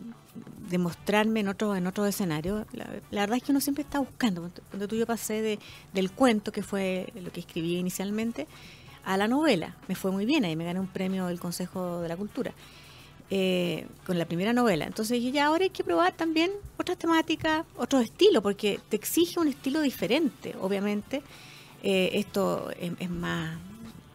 [0.78, 2.66] mostrarme en otro, en otro escenario.
[2.74, 4.52] La, la verdad es que uno siempre está buscando.
[4.70, 5.58] Cuando tú yo pasé de,
[5.94, 8.46] del cuento, que fue lo que escribí inicialmente,
[9.04, 9.76] a la novela.
[9.88, 12.52] Me fue muy bien, ahí me gané un premio del Consejo de la Cultura.
[13.32, 14.86] eh, con la primera novela.
[14.86, 19.40] Entonces dije, ya ahora hay que probar también otras temáticas, otro estilo, porque te exige
[19.40, 21.22] un estilo diferente, obviamente.
[21.84, 23.56] Eh, esto es, es más,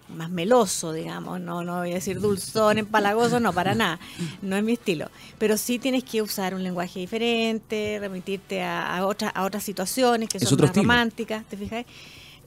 [0.09, 3.99] más meloso, digamos, no, no voy a decir dulzón, empalagoso, no, para nada,
[4.43, 5.11] no es mi estilo.
[5.39, 10.29] Pero sí tienes que usar un lenguaje diferente, remitirte a, a, otras a otras situaciones
[10.29, 10.83] que Es son más estilo.
[10.83, 11.87] románticas, ¿te fijas?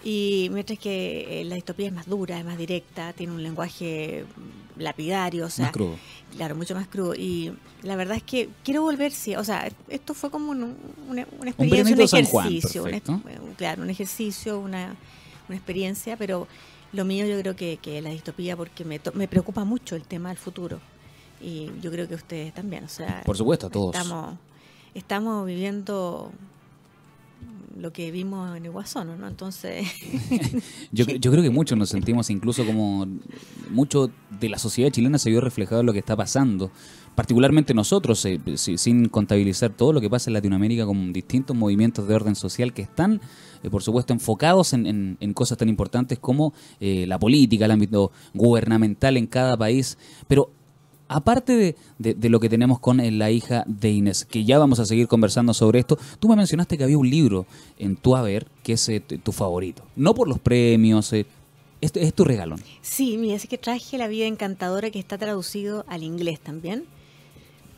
[0.04, 4.26] Y mientras que eh, la distopía es más dura, es más directa, tiene un lenguaje
[4.78, 5.96] lapidario, o sea, Más crudo.
[6.36, 7.16] Claro, mucho más crudo.
[7.16, 9.36] Y la verdad es que quiero volver, sí.
[9.36, 10.76] O sea, esto fue como un-
[11.10, 12.86] una, una experiencia, un, Juan, ejercicio.
[13.58, 14.96] claro, un ejercicio, una,
[15.50, 16.48] una experiencia, pero
[16.94, 20.04] lo mío yo creo que, que la distopía, porque me, to- me preocupa mucho el
[20.04, 20.80] tema del futuro.
[21.42, 22.84] Y yo creo que ustedes también.
[22.84, 23.96] O sea, Por supuesto, a todos.
[23.96, 24.38] Estamos,
[24.94, 26.32] estamos viviendo
[27.80, 29.28] lo que vimos en el ¿no?
[29.28, 29.88] Entonces,
[30.92, 33.08] Yo, yo creo que muchos nos sentimos incluso como
[33.70, 34.10] mucho
[34.40, 36.72] de la sociedad chilena se vio reflejado en lo que está pasando.
[37.16, 42.08] Particularmente nosotros, eh, si- sin contabilizar todo lo que pasa en Latinoamérica con distintos movimientos
[42.08, 43.20] de orden social que están,
[43.64, 47.72] eh, por supuesto, enfocados en, en- en cosas tan importantes como eh, la política, el
[47.72, 49.98] ámbito gubernamental en cada país.
[50.28, 50.52] Pero
[51.10, 54.60] Aparte de, de- de lo que tenemos con eh, la hija de Inés, que ya
[54.60, 57.46] vamos a seguir conversando sobre esto, tú me mencionaste que había un libro
[57.80, 59.84] en tu haber que es eh, tu favorito.
[59.96, 61.26] No por los premios, eh,
[61.80, 62.60] es, es tu regalón.
[62.82, 66.86] sí, mira, es que traje La vida encantadora que está traducido al inglés también.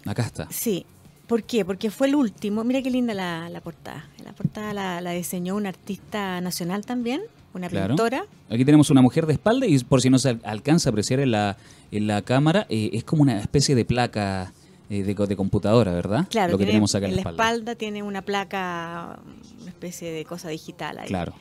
[0.06, 0.48] Acá está.
[0.50, 0.86] Sí.
[1.28, 1.64] ¿Por qué?
[1.64, 2.64] Porque fue el último.
[2.64, 4.08] Mira qué linda la, la portada.
[4.26, 7.22] La portada la, la diseñó un artista nacional también,
[7.54, 7.90] una Claro.
[7.90, 8.26] pintora.
[8.50, 11.20] Aquí tenemos una mujer de espalda y por si no se al- alcanza a apreciar
[11.20, 11.58] en la,
[11.92, 14.54] en la cámara, eh, es como una especie de placa
[14.90, 16.28] eh, de, co- de computadora, ¿verdad?
[16.30, 17.76] Claro, Lo que tiene- tenemos acá en la espalda.
[17.76, 19.20] tiene una placa,
[19.62, 21.08] una especie de cosa digital ahí.
[21.08, 21.34] Claro.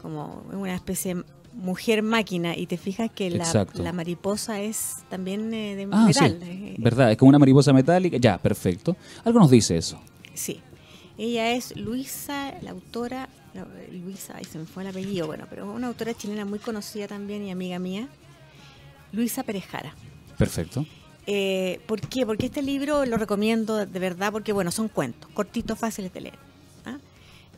[0.00, 1.24] Como una especie de
[1.54, 2.56] mujer máquina.
[2.56, 6.38] Y te fijas que la, la mariposa es también eh, de Ah, metal.
[6.42, 6.48] sí.
[6.50, 7.10] eh, ¿Verdad?
[7.12, 8.16] Es como una mariposa metálica.
[8.18, 8.96] Ya, perfecto.
[9.24, 9.98] Algo nos dice eso.
[10.34, 10.60] Sí.
[11.18, 15.70] Ella es Luisa, la autora, no, Luisa, ay, se me fue el apellido, bueno, pero
[15.70, 18.08] una autora chilena muy conocida también y amiga mía,
[19.12, 19.94] Luisa Perejara.
[20.38, 20.86] Perfecto.
[21.26, 22.26] Eh, ¿Por qué?
[22.26, 26.38] Porque este libro lo recomiendo de verdad porque, bueno, son cuentos, cortitos, fáciles de leer.
[26.84, 26.98] ¿ah?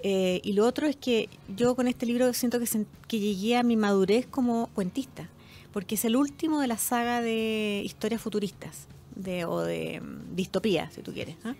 [0.02, 3.56] Eh, y lo otro es que yo con este libro siento que, sen- que llegué
[3.56, 5.28] a mi madurez como cuentista,
[5.72, 8.86] porque es el último de la saga de historias futuristas
[9.16, 11.36] de, o de mm, distopía, si tú quieres.
[11.44, 11.54] ¿ah?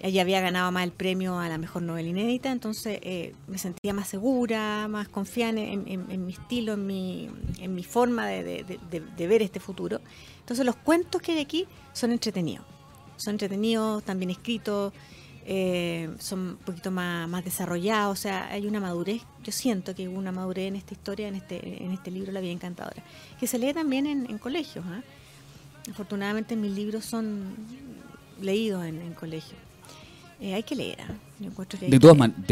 [0.00, 3.92] Ella había ganado más el premio a la mejor novela inédita, entonces eh, me sentía
[3.92, 8.78] más segura, más confiada en, mi estilo, en mi, en mi forma de,
[9.18, 10.00] ver este futuro.
[10.40, 12.64] Entonces los cuentos que hay aquí son entretenidos,
[13.16, 14.92] son entretenidos, están bien escritos,
[15.44, 20.18] eh, son un poquito más, desarrollados, o sea, hay una madurez, yo siento que hubo
[20.18, 23.02] una madurez en esta historia, en este, en este libro La vida encantadora,
[23.40, 24.84] que se lee también en, en colegios.
[24.86, 25.02] ¿ah?
[25.90, 27.56] Afortunadamente mis libros son
[28.40, 29.67] leídos en, en colegio.
[30.40, 30.98] Eh, hay que leer.
[31.00, 31.12] ¿ah?
[31.40, 32.42] Yo que hay De todas maneras,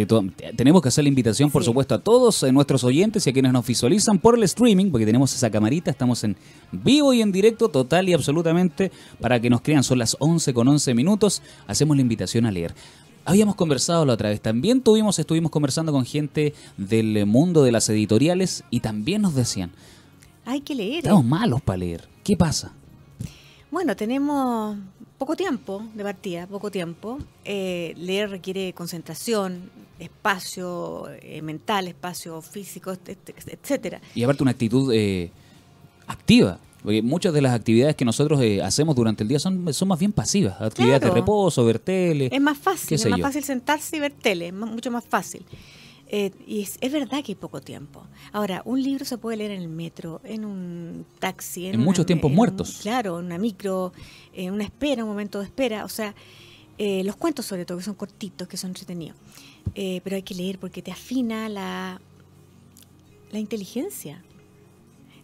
[0.57, 1.67] tenemos que hacer la invitación, por Sí.
[1.67, 5.07] supuesto, a todos eh, nuestros oyentes y a quienes nos visualizan por el streaming, porque
[5.07, 6.37] tenemos esa camarita, estamos en
[6.73, 9.83] vivo y en directo, total y absolutamente, para que nos crean.
[9.85, 11.43] Son las 11 con 11 minutos.
[11.67, 12.75] Hacemos la invitación a leer.
[13.25, 17.89] Habíamos conversado la otra vez, también tuvimos, estuvimos conversando con gente del mundo de las
[17.89, 19.73] editoriales y también nos decían,
[20.45, 20.95] Hay que leer.
[20.95, 20.99] ¿eh?
[20.99, 22.09] estamos malos para leer.
[22.23, 22.73] ¿Qué pasa?
[23.73, 24.77] Bueno, tenemos
[25.19, 27.19] poco tiempo de partida, poco tiempo.
[27.45, 34.01] Eh, leer requiere concentración, espacio eh, mental, espacio físico, et- et- etcétera.
[34.15, 35.31] Y aparte una actitud eh,
[36.07, 36.59] activa.
[36.83, 39.99] Porque muchas de las actividades que nosotros eh, hacemos durante el día son, son más
[39.99, 40.61] bien pasivas.
[40.61, 41.15] Actividades Claro.
[41.15, 42.29] de reposo, ver tele.
[42.31, 43.25] Es más fácil, es más yo.
[43.25, 45.45] fácil sentarse y ver tele, es mucho más fácil.
[46.09, 48.07] Eh, y es, es verdad que hay poco tiempo.
[48.33, 52.31] Ahora, un libro se puede leer en el metro, en un taxi, En muchos tiempos
[52.31, 52.79] en muertos.
[52.83, 53.93] claro, en una micro,
[54.33, 55.85] en una espera, un momento de espera.
[55.85, 56.15] O sea,
[56.79, 59.17] Eh, los cuentos sobre todo, que son cortitos, que son entretenidos.
[59.75, 61.99] Eh, pero hay que leer porque te afina la,
[63.33, 64.23] la inteligencia.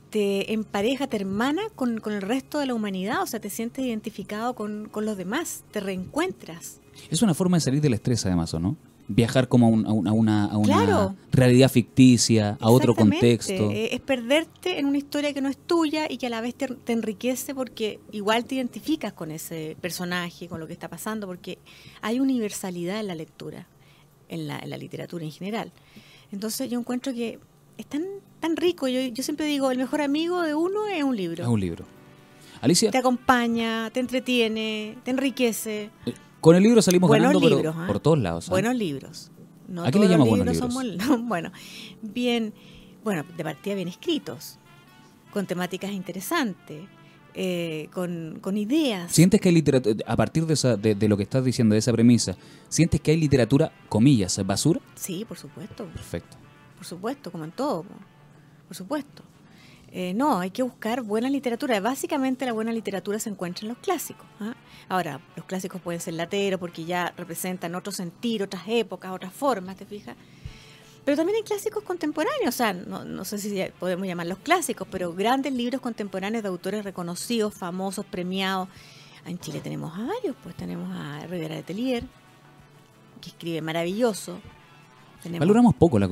[0.09, 3.85] Te empareja, te hermana con, con el resto de la humanidad, o sea, te sientes
[3.85, 6.81] identificado con, con los demás, te reencuentras.
[7.11, 8.77] Es una forma de salir del estrés, además, ¿o no?
[9.09, 11.15] Viajar como a, un- a un- a una, a una Claro.
[11.33, 13.71] realidad ficticia, a otro contexto.
[13.71, 16.55] Eh, Es perderte en una historia que no es tuya y que a la vez
[16.55, 21.27] te, te enriquece porque igual te identificas con ese personaje, con lo que está pasando,
[21.27, 21.59] porque
[22.01, 23.67] hay universalidad en la lectura,
[24.29, 25.73] en la, en la literatura en general.
[26.31, 27.39] Entonces yo encuentro que
[27.77, 28.05] es tan,
[28.41, 28.87] tan rico.
[28.89, 31.43] Yo, yo siempre digo, el mejor amigo de uno es un libro.
[31.43, 31.85] Es un libro.
[32.61, 35.91] Alicia, Te acompaña, te entretiene, te enriquece.
[36.07, 37.87] eh, con el libro salimos Buenos ganando, pero ¿ah?
[37.87, 38.49] por todos lados.
[38.49, 38.51] ¿ah?
[38.51, 39.31] Buenos libros.
[39.69, 41.51] No ¿A qué le todos llama los buenos libros son bueno,
[42.03, 42.53] bien,
[43.03, 44.59] bueno, de partida bien escritos,
[45.33, 46.83] con temáticas interesantes,
[47.35, 49.11] eh, con, con ideas.
[49.11, 51.79] ¿Sientes que hay literatura, a partir de, esa- de, de lo que estás diciendo, de
[51.79, 52.37] esa premisa,
[52.69, 54.81] sientes que hay literatura, comillas, basura?
[54.95, 56.37] Sí, por supuesto, Perfecto.
[56.77, 57.95] por supuesto, como en todo, po,
[58.69, 59.23] por supuesto.
[59.95, 61.79] Eh, no, hay que buscar buena literatura.
[61.81, 64.27] Básicamente la buena literatura se encuentra en los clásicos.
[64.41, 64.55] ¿ah?
[64.89, 69.77] Ahora, los clásicos pueden ser lateros porque ya representan otro sentir, otras épocas, otras formas,
[69.77, 70.17] ¿te fijas?
[71.05, 75.13] Pero también hay clásicos contemporáneos, o sea, no, no sé si podemos llamarlos clásicos, pero
[75.13, 78.69] grandes libros contemporáneos de autores reconocidos, famosos, premiados.
[79.27, 82.05] En Chile tenemos a varios, pues tenemos a Rivera de Telier,
[83.21, 84.41] que escribe maravilloso.
[85.23, 86.07] Tenemos- Valoramos poco la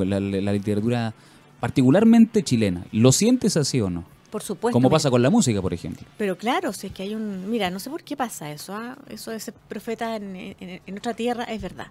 [0.53, 1.15] literatura
[1.61, 2.85] particularmente chilena.
[2.93, 4.05] ¿Lo sientes así o no?
[4.31, 4.73] por supuesto.
[4.77, 6.07] Como pasa con la música, por ejemplo.
[6.17, 7.51] Pero claro, si es que hay un...
[7.51, 8.97] Mira, no sé por qué pasa eso, ¿ah?
[9.09, 11.89] eso de ser profeta en, en- en otra tierra es verdad.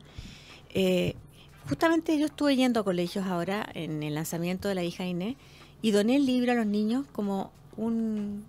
[0.74, 1.16] Eh,
[1.68, 5.36] justamente yo estuve yendo a colegios ahora en el lanzamiento de la hija Inés
[5.82, 8.46] y doné el libro a los niños como un,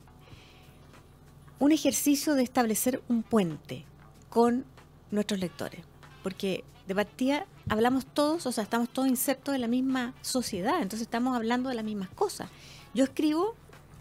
[1.59, 3.85] un ejercicio de establecer un puente
[4.28, 4.64] con
[5.11, 5.80] nuestros lectores.
[6.22, 11.02] Porque de partida hablamos todos, o sea, estamos todos insertos en la misma sociedad, entonces
[11.02, 12.50] estamos hablando de las mismas cosas.
[12.92, 13.54] Yo escribo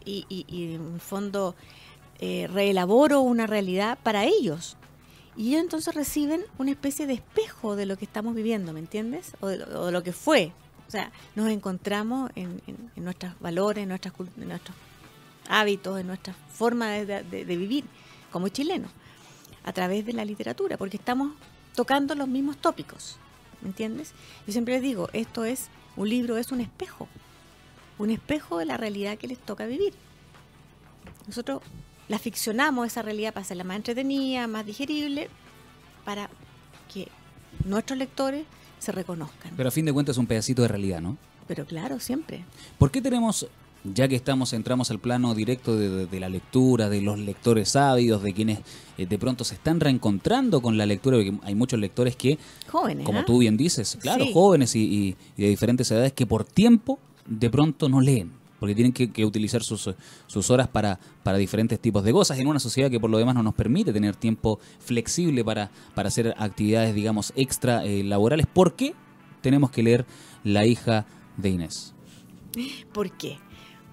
[0.04, 1.56] y, y- y en fondo
[2.20, 4.76] eh, reelaboro una realidad para ellos.
[5.38, 9.32] Y ellos entonces reciben una especie de espejo de lo que estamos viviendo, ¿me entiendes?
[9.40, 10.52] O de lo, lo que fue.
[10.88, 14.76] O sea, nos encontramos en, en- en nuestros valores, en, nuestras, en nuestros
[15.48, 17.86] hábitos, en nuestra forma de- de vivir
[18.32, 18.92] como chilenos,
[19.64, 21.34] a través de la literatura, porque estamos
[21.76, 23.18] tocando los mismos tópicos,
[23.62, 24.14] ¿me entiendes?
[24.46, 27.08] Yo siempre les digo, esto es, un libro es un espejo,
[27.98, 29.94] un espejo de la realidad que les toca vivir.
[31.28, 31.62] Nosotros
[32.08, 35.30] la ficcionamos esa realidad para hacerla más entretenida, más digerible,
[36.06, 36.30] para
[36.92, 37.08] que
[37.66, 38.46] nuestros lectores
[38.80, 39.42] se reconozcan.
[39.42, 41.18] Pero, Pero a fin de cuentas es un pedacito de realidad, ¿no?
[41.68, 42.44] claro, siempre.
[42.78, 43.48] ¿Por qué tenemos,
[43.84, 47.76] ya que estamos, entramos al plano directo de, de- de la lectura, de los lectores
[47.76, 48.60] ávidos, de quienes
[48.98, 52.38] eh, de pronto se están reencontrando con la lectura, porque hay muchos lectores que,
[52.68, 53.26] Jóvenes, como ¿ah?
[53.26, 54.32] tú bien dices, claro, Sí.
[54.34, 58.32] jóvenes y, y- y de diferentes edades que por tiempo de pronto no leen.
[58.60, 59.90] Porque tienen que, que utilizar sus,
[60.28, 63.34] sus horas para, para diferentes tipos de cosas en una sociedad que por lo demás
[63.34, 68.48] no nos permite tener tiempo flexible para, para hacer actividades, digamos, extra eh, laborales.
[68.52, 68.94] ¿Por qué
[69.40, 70.06] tenemos que leer
[70.44, 71.06] La hija
[71.38, 71.94] de Inés?
[72.92, 73.38] ¿Por qué?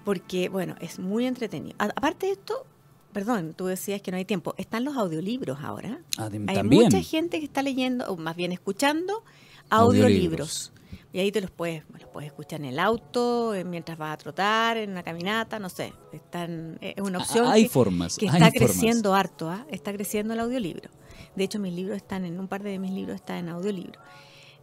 [0.07, 1.75] Porque, bueno, es muy entretenido.
[1.79, 2.65] A- aparte de esto,
[3.11, 4.55] perdón, tú decías que no hay tiempo.
[4.57, 5.99] Están los audiolibros ahora.
[6.17, 6.83] Ah, Hay también.
[6.85, 9.21] mucha gente que está leyendo, o más bien escuchando,
[9.69, 10.71] Audiolibros.
[10.71, 10.73] audiolibros.
[11.11, 14.17] Y ahí te los puedes, los puedes escuchar en el auto, en- mientras vas a
[14.17, 15.91] trotar, en una caminata, no sé.
[16.13, 18.71] Están, es una Ah, opción hay que, formas, que hay está formas.
[18.71, 19.65] creciendo harto, ¿ah?
[19.69, 20.89] está creciendo el audiolibro.
[21.35, 23.99] De hecho, mis libros están en, un par de mis libros están en audiolibro.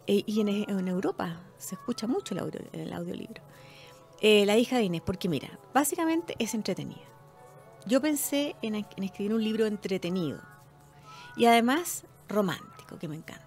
[0.07, 3.43] Eh, y en, en Europa se escucha mucho el, audio, el audiolibro.
[4.21, 7.03] Eh, la hija de Inés, porque mira, básicamente es entretenida.
[7.87, 10.41] Yo pensé en, en escribir un libro entretenido
[11.37, 13.45] y además romántico, que me encanta.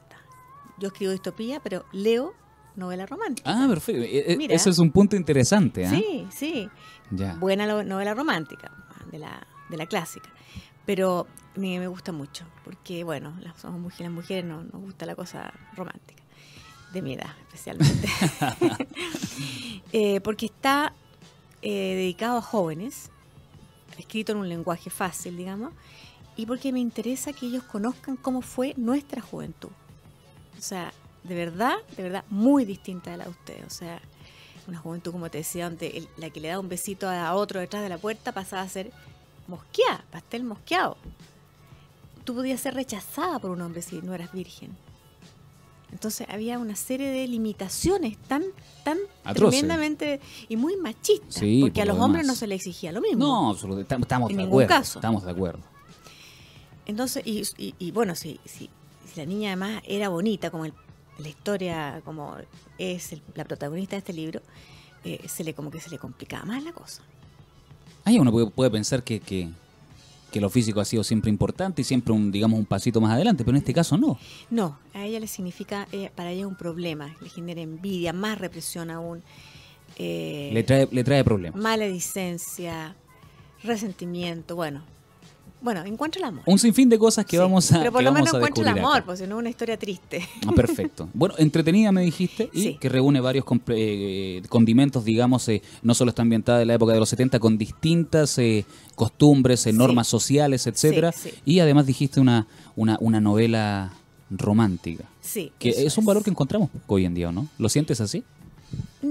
[0.77, 2.33] Yo escribo distopía, pero leo
[2.75, 3.49] novela romántica.
[3.51, 4.03] Ah, perfecto.
[4.03, 4.53] Eh, eh, Mira.
[4.53, 5.85] Ese es un punto interesante.
[5.87, 5.89] ¿ah?
[5.89, 6.69] Sí, sí.
[7.09, 7.35] Ya.
[7.35, 8.71] Buena novela romántica,
[9.11, 10.29] de la, de la clásica.
[10.85, 15.05] Pero me, me gusta mucho, porque bueno, las, somos mujeres, las mujeres no, nos gusta
[15.05, 16.23] la cosa romántica,
[16.93, 18.07] de mi edad especialmente.
[19.93, 20.91] Eh, porque está
[21.61, 23.09] eh, dedicado a jóvenes,
[23.97, 25.71] escrito en un lenguaje fácil, digamos,
[26.35, 29.69] y porque me interesa que ellos conozcan cómo fue nuestra juventud.
[30.57, 30.91] O sea,
[31.23, 33.65] de verdad, de verdad, muy distinta de la de ustedes.
[33.65, 34.01] O sea,
[34.67, 37.81] una juventud, como te decía, el- la que le da un besito a otro detrás
[37.81, 38.91] de la puerta pasaba a ser
[39.47, 40.97] mosqueada, pastel mosqueado.
[42.25, 44.75] Tú podías ser rechazada por un hombre si no eras virgen.
[45.91, 48.43] Entonces había una serie de limitaciones tan,
[48.83, 49.59] tan Atroces.
[49.61, 50.19] tremendamente
[50.49, 52.35] y muy machistas, Sí, porque a lo los hombres demás.
[52.35, 53.25] no se les exigía lo mismo.
[53.25, 53.93] No, absolutamente.
[54.05, 54.67] Estamos En de acuerdo.
[54.69, 54.99] caso.
[54.99, 55.61] Estamos de acuerdo.
[56.85, 58.69] Entonces, y, y- y bueno, si, si
[59.11, 60.73] si la niña además era bonita, como el-
[61.17, 62.35] la historia, como
[62.77, 64.41] es el- la protagonista de este libro,
[65.05, 67.01] eh, se le como que se le complicaba más la cosa.
[68.03, 69.49] Ahí uno puede, puede pensar que, que,
[70.31, 73.43] que lo físico ha sido siempre importante y siempre un, digamos, un pasito más adelante,
[73.43, 74.19] pero en este caso no.
[74.49, 78.37] No, a ella le significa, eh, para ella es un problema, le genera envidia, más
[78.37, 79.23] represión aún,
[79.97, 81.59] eh, Le trae, le trae problemas.
[81.61, 82.95] maledicencia,
[83.63, 84.83] resentimiento, bueno.
[85.59, 86.43] Bueno, encuentra el amor.
[86.45, 88.77] Un sinfín de cosas que Sí, vamos a, Pero por lo menos a encuentra el
[88.77, 90.27] amor, pues si no es una historia triste.
[90.45, 91.09] Ah, perfecto.
[91.13, 92.77] Bueno, entretenida me dijiste y Sí.
[92.79, 96.99] que reúne varios eh, condimentos, digamos, eh, no solo está ambientada en la época de
[96.99, 99.77] los 70 con distintas eh, costumbres, eh, Sí.
[99.77, 101.11] normas sociales, etcétera,
[101.43, 102.45] y además dijiste una,
[102.75, 103.93] una, una novela
[104.29, 105.51] romántica, Sí.
[105.57, 107.47] que es un valor que encontramos hoy en día, ¿o ¿no?
[107.57, 108.23] ¿Lo sientes así?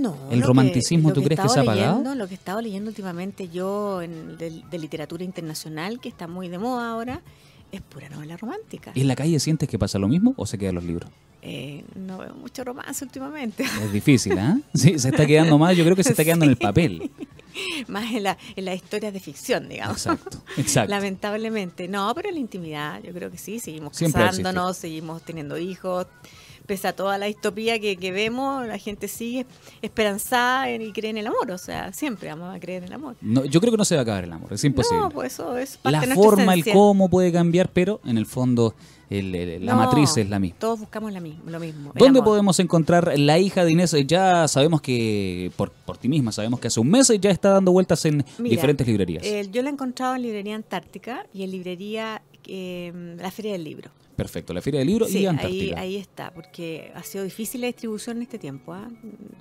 [0.03, 0.17] No.
[0.31, 1.99] ¿El que- romanticismo lo tú crees que se ha apagado?
[1.99, 6.27] leyendo, Lo que he estado leyendo últimamente yo en, de, de literatura internacional, que está
[6.27, 7.23] muy de moda ahora,
[7.73, 8.93] es pura novela romántica.
[8.95, 11.11] ¿En la calle sientes que pasa lo mismo o se quedan los libros?
[11.43, 14.59] Eh, no veo mucho romance últimamente, Es difícil, ¿ah?
[14.75, 17.11] Sí, se está quedando más, yo creo que se está quedando en el papel.
[17.89, 19.97] más en, la, en las historias de ficción, digamos.
[20.07, 20.91] Exacto, exacto.
[20.91, 21.87] Lamentablemente.
[21.89, 26.07] No, pero en la intimidad, yo creo que sí, seguimos Siempre casándonos, seguimos teniendo hijos.
[26.67, 29.47] Pese a toda la distopía que, que vemos, la gente sigue
[29.83, 31.51] esperanzada en- y cree en el amor.
[31.51, 33.17] O sea, siempre vamos a creer en el amor.
[33.21, 35.01] No, yo creo que no se va a acabar el amor, es imposible.
[35.01, 38.27] No, pues eso es parte la de forma, el cómo puede cambiar, pero en el
[38.27, 38.75] fondo
[39.09, 40.59] el- el- la No, matriz es la misma.
[40.59, 41.93] Todos buscamos la misma, lo mismo.
[41.95, 42.25] ¿Dónde amor.
[42.25, 43.95] podemos encontrar la hija de Inés?
[44.07, 47.71] Ya sabemos que, por, por ti misma, sabemos que hace un mes ya está dando
[47.71, 49.23] vueltas en Mira, diferentes librerías.
[49.25, 53.63] eh, yo la he encontrado en librería Antártica y en librería eh, La Feria del
[53.65, 53.91] Libro.
[54.17, 55.81] Perfecto, la Feria del Libro Sí, y ahí, Antártica.
[55.81, 58.89] ahí está, porque ha sido difícil la distribución en este tiempo, ¿ah?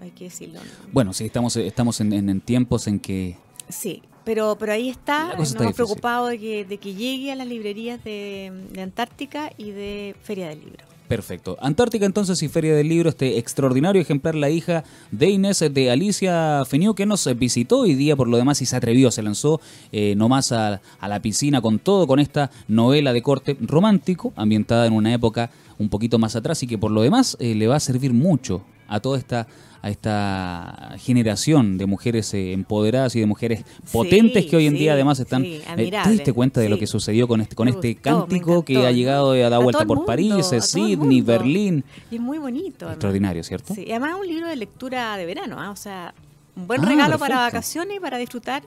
[0.02, 0.60] hay que decirlo.
[0.60, 0.70] ¿no?
[0.92, 3.38] Bueno, sí, estamos, estamos en, en- en tiempos en que...
[3.70, 7.32] Sí, pero, pero ahí está, cosa nos está hemos preocupado de que, de que llegue
[7.32, 10.84] a las librerías de, de Antártica y de Feria del Libro.
[11.08, 11.56] Perfecto.
[11.62, 16.64] Antártica entonces y Feria del Libro, este extraordinario ejemplar, la hija de Inés, de Alicia
[16.66, 20.16] Feniu, que nos visitó hoy día por lo demás y se atrevió, se lanzó eh,
[20.18, 25.14] nomás a, la piscina con todo, con esta novela de corte romántico, ambientada en una
[25.14, 28.12] época un poquito más atrás y que por lo demás eh, le va a servir
[28.12, 29.48] mucho a toda esta
[29.86, 34.74] a esta generación de mujeres eh, empoderadas y de mujeres potentes Sí, que hoy en
[34.74, 37.56] sí, día además están sí, eh, ¿te diste cuenta de lo que sucedió con este
[37.56, 41.22] con este cántico que ha llegado a dar A vuelta por París, mundo, eh, Sydney.
[41.22, 41.84] Berlín.
[42.10, 42.78] Y es muy bonito.
[42.86, 42.94] además.
[42.96, 43.76] Extraordinario, ¿cierto?
[43.76, 45.70] Sí, y además es un libro de lectura de verano, ¿ah?
[45.70, 46.16] o sea,
[46.56, 48.64] un buen Ah, regalo para vacaciones y para disfrutar.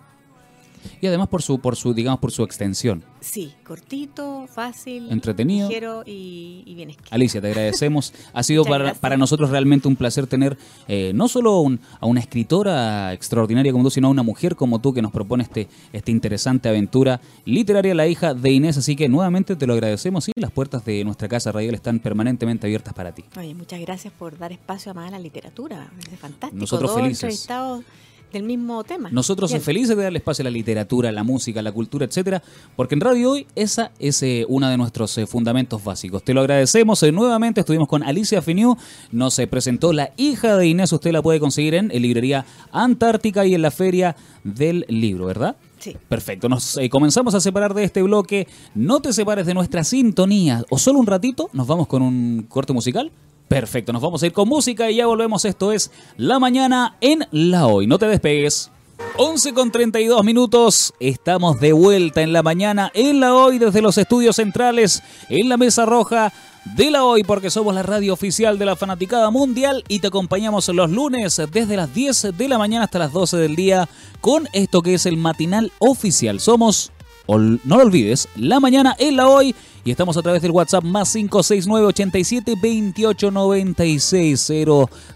[1.01, 3.05] Y además por su por su digamos por su extensión.
[3.21, 5.69] Sí, cortito, fácil, Entretenido.
[5.69, 7.09] ligero y, y bien escrito.
[7.15, 8.13] Alicia, te agradecemos.
[8.33, 10.57] Ha sido para, para nosotros realmente un placer tener
[10.87, 14.81] eh, no solo un- a una escritora extraordinaria como tú, sino a una mujer como
[14.81, 18.77] tú que nos propone este, esta interesante aventura literaria, la hija de Inés.
[18.79, 22.67] Así que nuevamente te lo agradecemos y las puertas de nuestra casa radial están permanentemente
[22.67, 23.25] abiertas para ti.
[23.37, 25.91] Oye, muchas gracias por dar espacio a más a la literatura.
[26.13, 26.61] Es fantástico.
[26.61, 27.49] Nosotros felices.
[28.33, 29.09] Del mismo tema.
[29.11, 29.63] Nosotros Bien.
[29.63, 32.43] felices de darle espacio a la literatura, a la música, a la cultura, etcétera,
[32.77, 36.23] porque en Radio Hoy esa es eh, uno de nuestros eh, fundamentos básicos.
[36.23, 37.61] Te lo agradecemos eh, nuevamente.
[37.61, 38.77] Estuvimos con Alicia Finiu,
[39.13, 40.93] nos eh, presentó la hija de Inés.
[40.93, 45.57] Usted la puede conseguir en, eh, librería Antártica y en la feria del libro, ¿verdad?
[45.79, 45.97] Sí.
[46.09, 48.49] Perfecto, nos eh, comenzamos a separar de este bloque.
[48.75, 50.65] No te separes de nuestra sintonía.
[50.71, 53.13] O solo un ratito, nos vamos con un corte musical.
[53.49, 55.45] Perfecto, nos vamos a ir con música y ya volvemos.
[55.47, 57.87] Esto es La Mañana en La Hoy.
[57.87, 58.71] No te despegues.
[59.17, 63.97] 11 con 32 minutos, estamos de vuelta en la mañana en la hoy desde los
[63.97, 66.33] estudios centrales en la mesa roja
[66.77, 70.69] de la hoy porque somos la radio oficial de la fanaticada mundial y te acompañamos
[70.69, 73.89] los lunes desde las 10 de la mañana hasta las 12 del día
[74.21, 76.41] con esto que es el matinal oficial.
[76.41, 76.93] Somos
[77.37, 79.55] no lo olvides, la mañana en la hoy
[79.89, 84.53] y estamos a través del WhatsApp más 569 87 28 96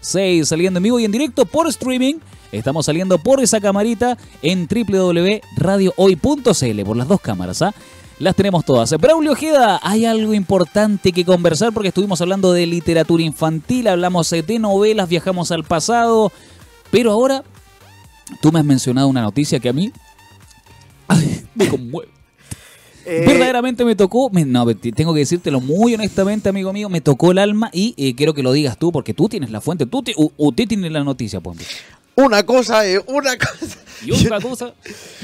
[0.01, 2.15] 06 saliendo en vivo y en directo por streaming.
[2.51, 7.71] Estamos saliendo por esa camarita en www.radiohoy.cl por las dos cámaras, ¿ah?
[8.17, 8.89] Las tenemos todas.
[8.99, 14.41] Braulio Ojeda, hay algo importante que conversar porque estuvimos hablando de literatura infantil, hablamos eh,
[14.41, 16.31] de novelas, viajamos al pasado,
[16.89, 17.43] pero ahora
[18.41, 19.93] tú me has mencionado una noticia que a mí
[21.53, 22.22] me conmueve.
[23.05, 27.01] Eh, Verdaderamente me tocó, me- no, te- tengo que decírtelo muy honestamente, amigo mío, me
[27.01, 29.85] tocó el alma y eh, quiero que lo digas tú porque tú tienes la fuente,
[29.85, 31.57] tú u- usted tiene la noticia, pues.
[32.15, 33.77] Una cosa es una cosa.
[34.05, 34.73] Y otra cosa,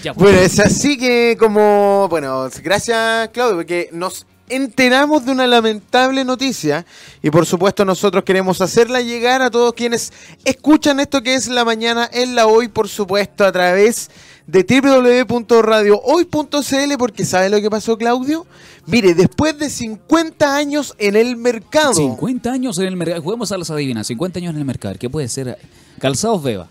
[0.03, 0.31] ya pues.
[0.31, 6.83] Bueno, es así que como, bueno, gracias Claudio, porque nos enteramos de una lamentable noticia
[7.21, 10.11] y por supuesto nosotros queremos hacerla llegar a todos quienes
[10.43, 14.13] escuchan esto que es la mañana en la hoy, por supuesto, a través de
[14.51, 18.45] www.radiohoy.cl porque ¿sabe lo que pasó, Claudio?
[18.85, 21.93] Mire, después de 50 años en el mercado.
[21.93, 23.21] 50 años en el mercado.
[23.21, 24.07] Juguemos a las adivinas.
[24.07, 24.95] 50 años en el mercado.
[24.97, 25.57] ¿Qué puede ser?
[25.99, 26.67] Calzados Beba.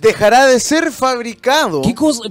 [0.00, 1.82] Dejará de ser fabricado.
[1.82, 2.22] ¿Qué cosa?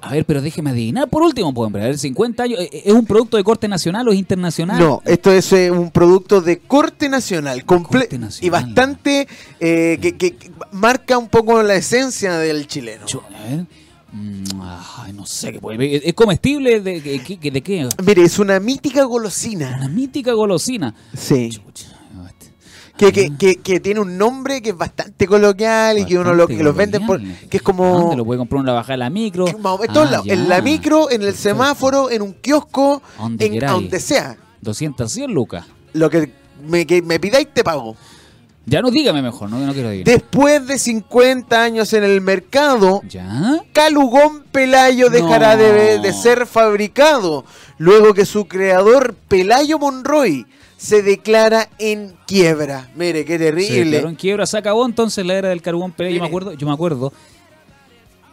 [0.00, 1.08] A ver, pero déjeme adivinar.
[1.08, 1.98] Por último, pueden ver.
[1.98, 2.60] 50 años.
[2.60, 4.78] ¿e-, ¿Es un producto de corte nacional o es internacional?
[4.78, 8.46] No, esto es eh, un producto de corte nacional, comple- Corte nacional.
[8.46, 9.28] y bastante
[9.60, 10.34] eh, que,
[10.70, 13.04] marca un poco la esencia del chileno.
[13.04, 13.66] A ver.
[14.14, 15.52] Ay, no sé.
[15.52, 16.80] ¿qué puede- ¿Es comestible?
[16.80, 17.88] ¿De, de, qué- de qué?
[18.04, 19.76] Mire, es una mítica golosina.
[19.78, 20.94] Una mítica golosina.
[21.16, 21.48] Sí.
[21.50, 21.86] Chucha,
[22.26, 22.52] este.
[22.96, 26.46] Que, que, que, que tiene un nombre que es bastante coloquial y que uno lo,
[26.46, 27.20] que los venden por.
[27.22, 27.98] que es como.
[28.00, 29.48] ¿Dónde lo puede comprar en la bajada de la micro?
[29.48, 30.22] en Ah.
[30.26, 31.42] En la micro, en el Perfecto.
[31.48, 34.36] semáforo, en un kiosco, Donde en donde sea.
[34.60, 35.64] 200, 100 lucas.
[35.94, 36.30] Lo que
[36.68, 37.96] me, que me pidáis te pago.
[38.64, 40.04] Ya no dígame mejor, no, no quiero decir.
[40.04, 43.60] Después de 50 años en el mercado, ¿Ya?
[43.72, 45.62] Calugón Pelayo dejará No.
[45.62, 47.44] de, de ser fabricado
[47.78, 50.46] luego que su creador Pelayo Monroy
[50.76, 52.88] se declara en quiebra.
[52.94, 53.98] Mire, qué Se declaró terrible.
[53.98, 56.16] en quiebra, se acabó entonces la era del carbón pelayo.
[56.16, 57.12] Yo me acuerdo, yo me acuerdo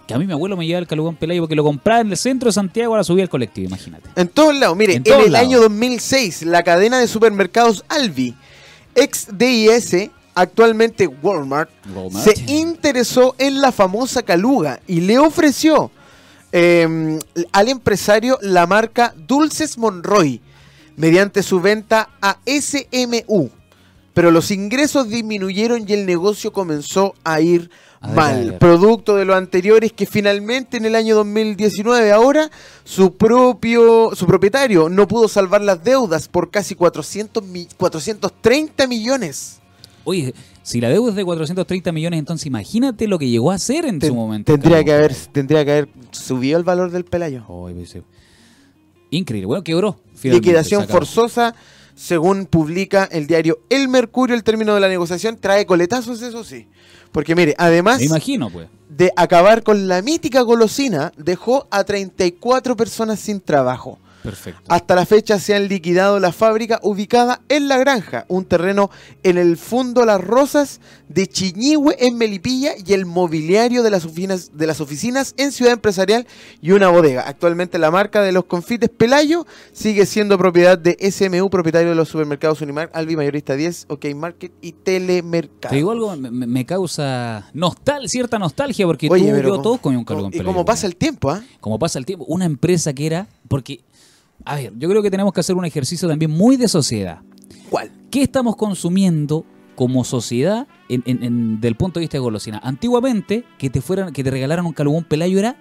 [0.08, 2.18] que a mí mi abuelo me llevaba el carbón pelayo porque lo compraba en el
[2.18, 4.10] centro de Santiago, ahora subía al colectivo, imagínate.
[4.16, 5.48] En todos lados, mire, En en, el lados.
[5.48, 8.36] año 2006, la cadena de supermercados Albi,
[8.96, 10.10] ex DIS,
[10.42, 12.26] actualmente Walmart, Walmart.
[12.26, 15.92] se interesó en la famosa caluga y le ofreció
[16.52, 17.20] eh,
[17.52, 20.42] al empresario la marca Dulces Monroy
[20.96, 23.50] mediante su venta a SMU.
[24.14, 27.70] Pero los ingresos disminuyeron y el negocio comenzó a ir
[28.02, 28.58] A mal.
[28.60, 32.50] Producto de lo anterior es que finalmente en el año 2019 ahora
[32.84, 39.59] su propio su propietario no pudo salvar las deudas por casi 400 mi- 430 millones.
[40.10, 40.34] Oye,
[40.64, 44.00] si la deuda es de 430 millones, entonces imagínate lo que llegó a hacer en
[44.00, 44.52] Ten- su momento.
[44.52, 47.44] tendría que haber tendría que haber subido el valor del pelayo.
[47.68, 48.02] Ay, sí.
[49.12, 49.48] Increíble.
[49.48, 50.00] Bueno, quebró.
[50.24, 51.56] Liquidación forzosa,
[51.96, 56.68] según publica el diario El Mercurio, el término de la negociación trae coletazos, eso sí.
[57.12, 58.68] Porque mire, además Me imagino, pues.
[58.90, 63.98] de acabar con la mítica golosina, dejó a 34 personas sin trabajo.
[64.24, 64.62] Perfecto.
[64.68, 68.90] Hasta la fecha se han liquidado la fábrica ubicada en La Granja, un terreno
[69.24, 74.52] en el Fundo Las Rosas de Chiñihue en Melipilla y el mobiliario de las oficinas,
[74.54, 76.28] de las oficinas en Ciudad Empresarial
[76.62, 77.24] y una bodega.
[77.28, 82.10] Actualmente la marca de los confites Pelayo sigue siendo propiedad de SMU, propietario de los
[82.10, 85.70] supermercados Unimark, Albi Mayorista 10, OK Market y Telemercado.
[85.72, 89.80] Te digo algo, me, me- causa nostal, cierta nostalgia porque Oye, tú, yo, como- todos
[89.80, 91.42] comíamos un carbón Y pelayo, como pasa el tiempo, ¿ah?
[91.60, 93.80] como pasa el tiempo, una empresa que era, porque,
[94.46, 97.20] a ver, yo creo que tenemos que hacer un ejercicio también muy de sociedad.
[97.70, 97.92] ¿Cuál?
[98.10, 102.60] ¿Qué estamos consumiendo como sociedad en, en- en- del punto de vista de golosina?
[102.64, 105.56] Antiguamente, que te fueran, que te regalaran un calugón pelayo era,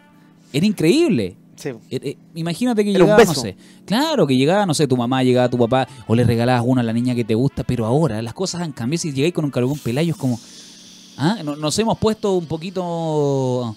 [0.53, 1.37] era increíble.
[1.57, 1.71] Sí.
[1.91, 3.57] Eh, eh, imagínate que Era llegaba, no sé.
[3.85, 6.85] Claro, que llegaba, no sé, tu mamá, llegaba tu papá, o le regalabas uno a
[6.85, 9.01] la niña que te gusta, pero ahora las cosas han cambiado.
[9.03, 10.39] Si llegáis con un calugón pelayo, es como.
[11.17, 11.39] ¿ah?
[11.45, 13.77] No- Nos hemos puesto un poquito.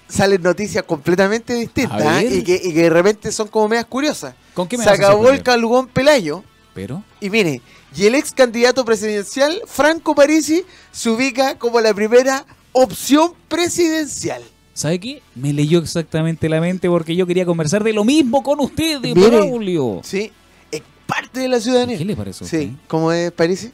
[0.08, 2.24] salen noticias completamente distintas ¿ah?
[2.24, 4.34] y que, y que de repente son como medias curiosas.
[4.56, 6.43] ¿Con qué me se acabó el calugón Pelayo,
[6.74, 7.61] Pero, Y mire,
[7.95, 14.41] y el ex candidato presidencial, Franco Parisi, se ubica como la primera opción presidencial.
[14.74, 15.21] ¿sabe qué?
[15.36, 19.13] Me leyó exactamente la mente porque yo quería conversar de lo mismo con usted, de
[19.13, 19.30] Mire.
[19.30, 20.01] Braulio.
[20.03, 20.32] Sí,
[20.71, 21.97] es parte de la ciudadanía.
[21.97, 22.61] ¿Qué le parece a usted?
[22.61, 23.71] Sí, ¿cómo es Parisi?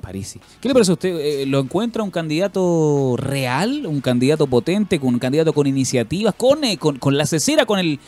[0.00, 0.40] Parisi.
[0.60, 1.16] ¿Qué le parece a usted?
[1.20, 3.86] Eh, ¿Lo encuentra un candidato real?
[3.86, 4.98] ¿Un candidato potente?
[5.00, 6.34] ¿Un candidato con iniciativas?
[6.34, 7.64] ¿Con, eh, con, con la cesera?
[7.66, 8.00] ¿Con el,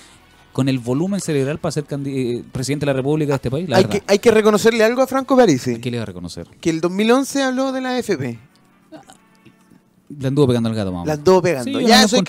[0.52, 3.68] con el volumen cerebral para ser eh, presidente de la República de este país?
[3.68, 3.98] La Hay verdad.
[4.00, 5.80] que, hay que reconocerle algo a Franco Parisi.
[5.80, 6.46] ¿Qué le va a reconocer?
[6.60, 8.38] Que el 2011 habló de la AFP.
[10.18, 11.06] Le anduvo pegando al gato, mamá.
[11.06, 11.64] La anduvo pegando.
[11.80, 12.22] Sí, ya no hay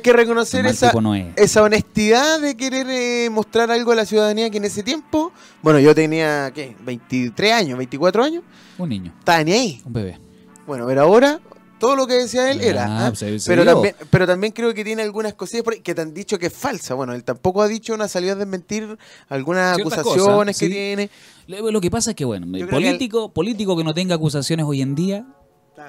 [0.00, 1.26] que, hay reconocer Mal esa, tipo no es.
[1.36, 5.30] esa honestidad de querer eh, mostrar algo a la ciudadanía que en ese tiempo,
[5.62, 6.74] bueno, yo tenía, ¿qué?
[6.82, 8.42] 23 años, 24 años,
[8.78, 9.82] Un niño, estaba ni ahí.
[9.84, 10.18] un bebé.
[10.66, 11.40] Bueno, pero ahora
[11.80, 13.08] todo lo que decía él era.
[13.08, 13.12] ¿ah?
[13.16, 16.02] se- se pero, también, pero también creo que tiene algunas cosillas por ahí que te
[16.02, 16.94] han dicho que es falsa.
[16.94, 18.96] Bueno, él tampoco ha dicho una salida a desmentir
[19.28, 20.70] algunas Ciertas acusaciones cosas, que sí.
[20.70, 21.10] tiene.
[21.48, 24.82] Lo que pasa es que, bueno, Yo creo político, político que no tenga acusaciones hoy
[24.82, 25.26] en día,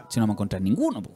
[0.10, 1.04] si no vamos a encontrar ninguno.
[1.04, 1.12] po.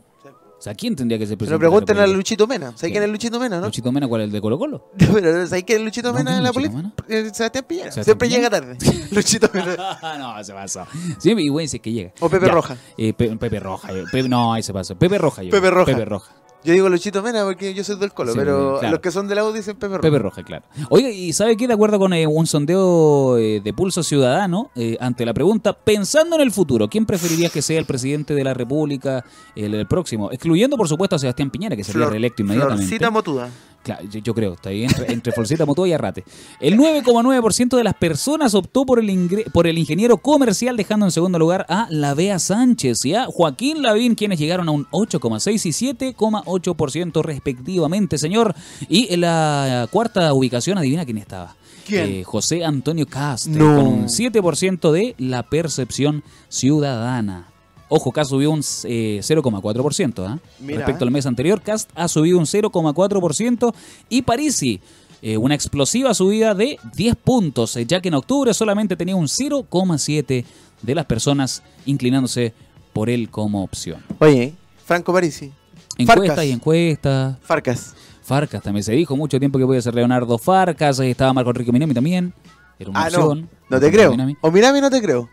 [0.65, 1.63] Sea, ¿quién tendría que ser Se presidente?
[1.63, 2.07] la preguntan a?
[2.07, 2.71] Luchito Mena.
[2.75, 3.03] ¿Sabes ¿Quién?
[3.03, 3.67] es Luchito Mena, no?
[3.67, 4.89] ¿Luchito Mena cuál es el de Colo Colo?
[4.97, 6.91] Pero ¿sabes quién es Luchito No, Mena ¿quién en la política?
[7.07, 7.91] Eh, Sebastián Piñera.
[7.91, 8.77] ¿Sebastián Siempre llega tarde.
[9.11, 9.77] Luchito Mena.
[10.17, 10.87] no, se pasó.
[11.19, 12.13] Sí, y güey, dice que llega.
[12.19, 12.51] O Pepe Ya.
[12.51, 12.77] Roja.
[12.97, 13.93] Eh, Pe- Pepe Roja.
[13.93, 14.95] eh, Pe- no, ahí se pasó.
[14.97, 15.43] Pepe Roja.
[15.43, 15.51] yo.
[15.51, 15.85] Pepe Roja.
[15.85, 16.31] Pepe Roja.
[16.65, 18.91] Yo digo Luchito Mena porque yo soy del Colo, Sí, pero claro.
[18.93, 20.01] los que son de la U dicen Pepe Roja.
[20.01, 20.65] Pepe Roja, claro.
[20.89, 21.67] Oiga, ¿y sabe qué?
[21.67, 26.35] De acuerdo con eh, un sondeo eh, de Pulso Ciudadano, eh, ante la pregunta, pensando
[26.35, 29.23] en el futuro, ¿quién preferirías que sea el presidente de la República
[29.55, 30.31] el, el próximo?
[30.31, 32.85] Excluyendo, por supuesto, a Sebastián Piñera, que sería Flor- reelecto inmediatamente.
[32.87, 33.49] Florcita Motuda.
[33.85, 35.31] Claro, yo, yo creo, está ahí entre, entre
[35.67, 36.23] Moto y Arrate.
[36.59, 41.11] El 9,9% de las personas optó por el, ingre- por el ingeniero comercial, dejando en
[41.11, 45.65] segundo lugar a la Bea Sánchez y a Joaquín Lavín, quienes llegaron a un 8,6
[45.67, 48.55] y 7,8% respectivamente, señor.
[48.89, 51.55] Y en la cuarta ubicación, adivina quién estaba.
[51.85, 52.09] ¿Quién?
[52.09, 53.75] Eh, José Antonio Cast, No.
[53.75, 57.49] con un 7% de la percepción ciudadana.
[57.87, 60.25] Ojo, Cast subió un eh, 0,4%.
[60.27, 60.39] ¿ah?
[60.59, 60.77] Mira.
[60.79, 63.73] Respecto al mes anterior, Cast ha subido un 0,4%
[64.09, 64.81] y Parisi
[65.21, 69.27] eh, una explosiva subida de 10 puntos, eh, ya que en octubre solamente tenía un
[69.27, 70.45] 0,7%
[70.81, 72.53] de las personas inclinándose
[72.93, 74.03] por él como opción.
[74.19, 74.53] Oye,
[74.85, 75.51] Franco Parisi.
[75.97, 76.45] Encuestas Farcas.
[76.45, 77.37] y encuestas.
[77.41, 77.95] Farcas.
[78.21, 81.71] Farcas también se dijo mucho tiempo que podía ser Leonardo Farcas, eh, estaba Marco Enrique
[81.71, 82.33] Minami también.
[82.77, 83.17] Era una Ah, no.
[83.27, 83.49] opción.
[83.69, 84.11] No te creo.
[84.11, 85.29] Minami, O Minami no te creo.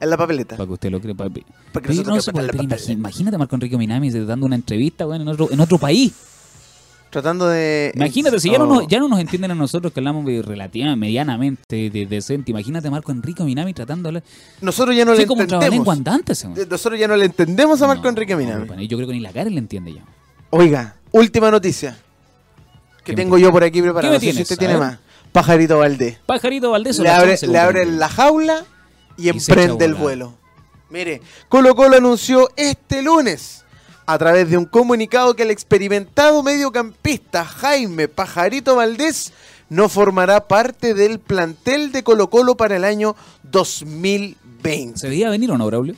[0.00, 0.56] En la papeleta.
[0.56, 1.14] para que usted lo crea.
[1.14, 1.42] pa- Porque
[1.72, 5.22] Pero nosotros no se puede, pero imagínate a Marco Enrique Minami dando una entrevista bueno,
[5.22, 6.12] en, otro, en otro país.
[7.10, 7.92] Tratando de.
[7.94, 8.74] Imagínate, si ya, no Oh.
[8.80, 12.50] nos, ya no nos entienden a nosotros que hablamos de relativamente, medianamente de, decente.
[12.50, 14.22] Imagínate a Marco Enrique Minami tratando de hablar.
[14.60, 15.88] Nosotros ya no Sí, le como entendemos.
[15.88, 16.32] andante.
[16.32, 18.62] Eh, Nosotros ya no le entendemos a Marco No, Enrique Minami.
[18.62, 20.02] no, bueno, yo creo que ni la cara le entiende ya.
[20.50, 21.96] Oiga, última noticia.
[23.04, 24.18] Que ¿Qué me tengo yo por aquí preparado.
[24.18, 24.82] ¿Qué me No sé si usted A tiene ver.
[24.82, 24.98] más.
[25.30, 26.18] Pajarito Valdés.
[26.26, 28.64] Pajarito Valdés Le abre, le abre la jaula
[29.16, 30.34] y, emprende el vuelo.
[30.90, 33.64] Mire, Colo Colo anunció este lunes
[34.06, 39.32] a través de un comunicado que el experimentado mediocampista Jaime Pajarito Valdés
[39.70, 44.98] no formará parte del plantel de Colo Colo para el año 2020.
[44.98, 45.94] ¿Se veía venir o no, Braulio?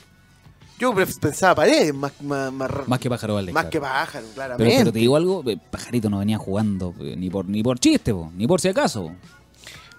[0.79, 3.55] Yo pensaba paredes, más, más, más, Más que Pájaro Valdés.
[3.55, 3.71] más claro.
[3.71, 4.77] que pájaro, claramente.
[4.79, 8.13] pero te digo algo, eh, Pajarito no venía jugando eh, ni por ni por chiste,
[8.13, 9.05] po, ni por si acaso.
[9.05, 9.13] po.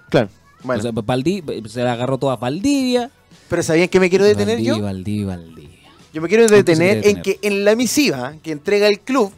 [0.09, 0.29] Claro.
[0.67, 3.09] Bueno, O sea, Valdi- se la agarró toda Valdivia.
[3.49, 4.83] pero ¿sabían que me quiero detener Valdivia, yo?
[4.83, 5.69] Valdivia, Valdivia.
[6.13, 8.99] Yo me quiero ¿En qué se detener en que en la misiva que entrega el
[8.99, 9.31] club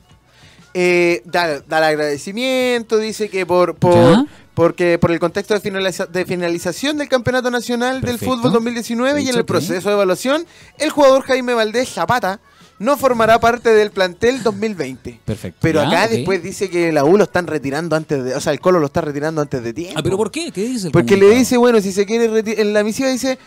[0.73, 6.05] eh, da, da el agradecimiento, dice que por, por porque por el contexto de, finaliza-
[6.07, 8.17] de finalización del Campeonato Nacional del.
[8.19, 10.45] Fútbol 2019 y en el que- proceso de evaluación,
[10.77, 12.39] el jugador Jaime Valdés Zapata
[12.79, 15.19] no formará parte del plantel 2020.
[15.25, 15.59] Perfecto.
[15.61, 18.59] Pero acá después dice que la U lo están retirando antes de, o sea, el
[18.59, 19.95] Colo lo está retirando antes de tiempo.
[19.99, 20.51] Ah, pero ¿por qué?
[20.51, 20.87] ¿Qué dice?
[20.87, 23.37] el Porque le dice, bueno, si se quiere retirar, en la misiva dice,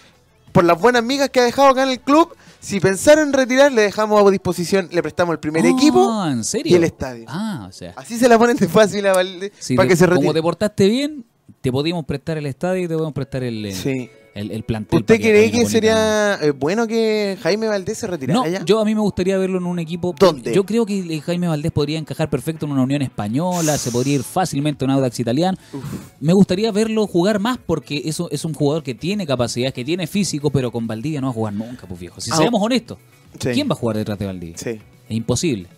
[0.52, 3.72] por las buenas migas que ha dejado acá en el club, si pensaron en retirar,
[3.72, 6.70] le dejamos a disposición, le prestamos el primer Ah, equipo ¿en serio?
[6.70, 7.24] y el estadio.
[7.26, 7.92] Ah, o sea.
[7.96, 10.34] Así se la ponen de fácil a Valdés si para te- que se Como retire.
[10.34, 11.24] te portaste bien,
[11.60, 14.10] te podíamos prestar el estadio y te podemos prestar el, el, Sí.
[14.34, 15.00] El- el plantel.
[15.00, 18.64] ¿Usted cree que sería eh, bueno que Jaime Valdés se retirara No, ya?
[18.64, 20.14] yo a mí me gustaría verlo en un equipo.
[20.18, 20.54] ¿Dónde?
[20.54, 24.22] Yo creo que Jaime Valdés podría encajar perfecto en una Unión Española, se podría ir
[24.22, 25.58] fácilmente a un Audax italiano.
[26.20, 30.06] Me gustaría verlo jugar más porque eso es un jugador que tiene capacidades, que tiene
[30.06, 32.20] físico, pero con Valdivia no va a jugar nunca, pues viejo.
[32.20, 32.98] Si Ah, seamos honestos,
[33.38, 33.50] sí.
[33.52, 34.56] ¿quién va a jugar detrás de Valdivia?
[34.58, 34.70] Sí.
[34.70, 35.68] Es imposible.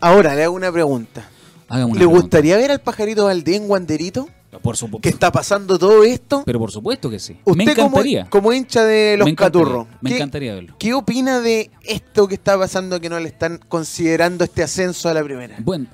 [0.00, 1.28] Ahora le hago una pregunta.
[1.68, 2.20] Una ¿Le pregunta.
[2.22, 4.28] gustaría ver al pajarito Valdés en Wanderito?
[4.62, 5.02] Por supuesto.
[5.02, 6.42] Que está pasando todo esto.
[6.44, 7.36] Pero por supuesto que sí.
[7.44, 8.26] Usted me encantaría.
[8.28, 9.86] Como, como hincha de los me caturros.
[10.00, 10.74] Me ¿qué- encantaría verlo.
[10.78, 15.14] ¿Qué opina de esto que está pasando que no le están considerando este ascenso a
[15.14, 15.54] la primera?
[15.60, 15.86] Bueno,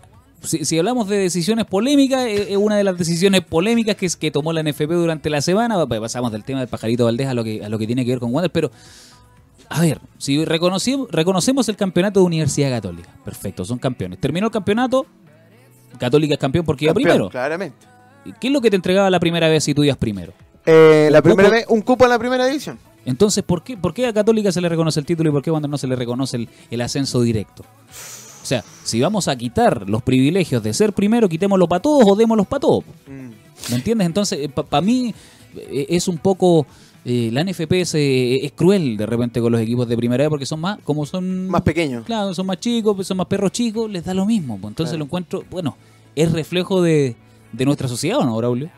[0.42, 4.16] si, si hablamos de decisiones polémicas, eh, es una de las decisiones polémicas que, es-
[4.16, 5.86] que tomó la NFP durante la semana.
[5.86, 8.12] Pa- Pasamos del tema del pajarito Valdés a lo que, a lo que tiene que
[8.12, 8.70] ver con Wander, pero
[9.68, 14.18] a ver, si reconoci- reconocemos el campeonato de Universidad Católica, perfecto, son campeones.
[14.20, 15.04] Terminó el campeonato,
[15.98, 17.28] Católica es campeón porque iba primero.
[17.28, 17.76] Claramente.
[18.40, 20.32] ¿Qué es lo que te entregaba la primera vez si tú ibas primero?
[20.64, 22.78] Eh, la primera cupo- vez, un cupo en la primera división.
[23.04, 25.50] Entonces, ¿por qué, ¿por qué a Católica se le reconoce el título y por qué
[25.50, 27.62] a Wander no se le reconoce el, el ascenso directo?
[28.42, 32.16] O sea, si vamos a quitar los privilegios de ser primero, quitémoslo para todos o
[32.16, 32.84] démoslos para todos.
[33.06, 33.30] Mm.
[33.70, 34.06] ¿Me entiendes?
[34.06, 35.14] Entonces, para mí
[35.56, 36.66] eh, es un poco...
[37.04, 40.28] eh, la NFP es, eh, es cruel de repente con los equipos de primera vez
[40.30, 41.48] porque son más, como son...
[41.48, 42.02] Más pequeño.
[42.04, 44.58] Claro, son más chicos, son más perros chicos, les da lo mismo.
[44.60, 44.72] pues.
[44.72, 44.98] Entonces Claro.
[44.98, 45.76] lo encuentro, bueno,
[46.16, 47.16] es reflejo de,
[47.56, 48.70] de nuestra sociedad, ¿o no, Braulio?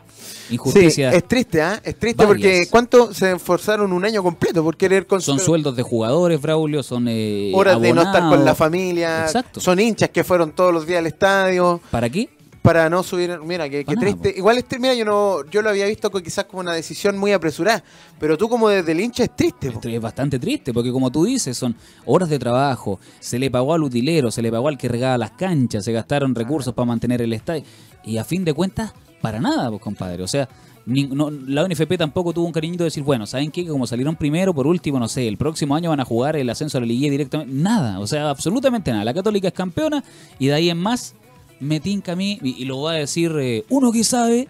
[0.48, 1.12] Sí, Injusticia.
[1.12, 1.80] es triste, ¿ah?
[1.84, 2.28] Es triste Varias.
[2.28, 6.82] porque ¿cuánto se esforzaron un año completo por querer son conseguir sueldos de jugadores, Braulio,
[6.82, 9.22] son eh, horas de no estar con la familia?
[9.24, 9.60] Exacto.
[9.60, 12.30] Son hinchas que fueron todos los días al estadio ¿Para qué?
[12.62, 13.38] Para no subir.
[13.44, 14.34] Mira, Para nada, triste.
[14.38, 17.82] Igual este, mira, yo no, yo lo había visto quizás como una decisión muy apresurada,
[18.18, 19.70] pero tú como desde el hincha es triste.
[19.70, 19.80] po.
[19.82, 23.82] Es bastante triste, porque como tú dices, son horas de trabajo, se le pagó al
[23.82, 27.32] utilero, se le pagó al que regaba las canchas, se gastaron recursos para mantener el
[27.32, 27.62] estadio,
[28.04, 28.92] y a fin de cuentas,
[29.22, 30.22] para nada, pues compadre.
[30.22, 30.48] O sea,
[30.86, 33.64] ni- no- la NFP tampoco tuvo un cariñito de decir, bueno, ¿saben qué?
[33.64, 36.48] Que como salieron primero, por último, no sé, el próximo año van a jugar el
[36.50, 37.52] ascenso a la liguilla directamente.
[37.52, 39.04] Nada, o sea, absolutamente nada.
[39.04, 40.02] La Católica es campeona,
[40.38, 41.14] y de ahí en más,
[41.60, 44.48] me tinca a mí, y, y lo va a decir eh, uno que sabe,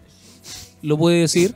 [0.82, 1.54] lo puede decir.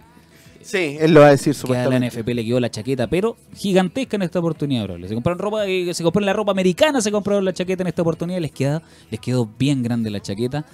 [0.62, 1.98] Sí, él lo va a decir Que a la.
[1.98, 5.08] NFP le quedó la chaqueta, pero gigantesca en esta oportunidad, bro.
[5.08, 8.02] Se compraron ropa, eh, se compraron la ropa americana, se compraron la chaqueta en esta
[8.02, 8.80] oportunidad, les queda,
[9.10, 10.64] les quedó bien grande la chaqueta.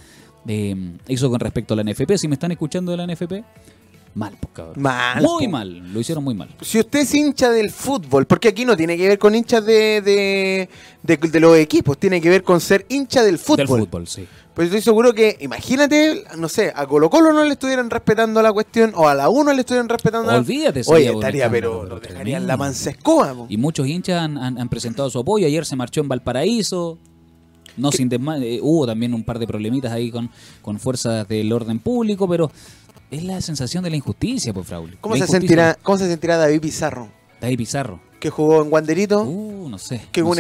[0.46, 0.76] Eh,
[1.08, 2.18] eso con respecto a la NFP.
[2.18, 3.44] Si me están escuchando de la NFP,
[4.18, 4.82] mal, pues cabrón.
[4.82, 5.50] Mal, Muy po.
[5.52, 6.48] mal, lo hicieron muy mal.
[6.60, 10.02] Si usted es hincha del fútbol, porque aquí no tiene que ver con hinchas de,
[10.02, 10.68] de,
[11.02, 13.56] de- de los equipos, tiene que ver con ser hincha del fútbol.
[13.56, 14.26] Del fútbol, sí.
[14.54, 18.52] Pues estoy seguro que, imagínate, no sé, a Colo Colo no le estuvieran respetando la
[18.52, 21.84] cuestión, o a la 1 le estuvieran respetando la Olvídate, Oye, sería un estaría, pero
[21.84, 23.46] lo dejarían la mansa escoba, po.
[23.48, 25.46] Y muchos hinchas han, han- han presentado su apoyo.
[25.46, 26.98] Ayer se marchó en Valparaíso.
[27.76, 30.28] No sin desma- eh, hubo también un par de problemitas ahí con,
[30.62, 32.50] con fuerzas del orden público, pero
[33.10, 34.96] es la sensación de la injusticia, pues, Fraule.
[35.00, 37.08] ¿Cómo se, sentirá, ¿Cómo se sentirá David Pizarro?
[37.40, 38.00] David Pizarro.
[38.20, 40.00] Que jugó en Wanderito, Uh, no sé.
[40.12, 40.36] que no un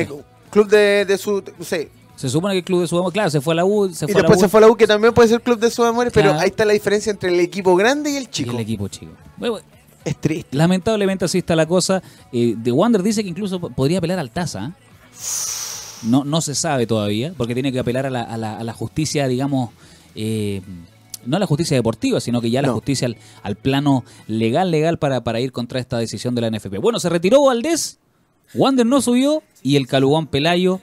[0.50, 1.42] club de, de su.
[1.58, 1.90] No sé.
[2.16, 4.08] Se supone que el club de Sudamérica, claro, se fue a la U, se Y
[4.08, 5.60] fue a la después U se fue a la U, que también puede ser club
[5.60, 6.40] de sus amores, pero Claro.
[6.40, 8.50] ahí está la diferencia entre el equipo grande y el y chico.
[8.50, 9.12] el equipo chico.
[9.36, 9.60] Bueno,
[10.04, 10.56] Es triste.
[10.56, 12.02] lamentablemente así está la cosa.
[12.32, 14.66] Eh, The Wander dice que incluso po- podría apelar al TASA.
[14.66, 14.72] ¿eh?
[16.02, 18.72] No, no se sabe todavía, porque tiene que apelar a la, a la- a la
[18.72, 19.70] justicia, digamos,
[20.16, 20.60] eh,
[21.26, 22.74] no a la justicia deportiva, sino que ya a la No.
[22.74, 26.78] justicia al, al plano legal, legal para, para ir contra esta decisión de la NFP.
[26.80, 27.98] Bueno, se retiró Valdés,
[28.54, 30.80] Wander no subió y el Calugón Pelayo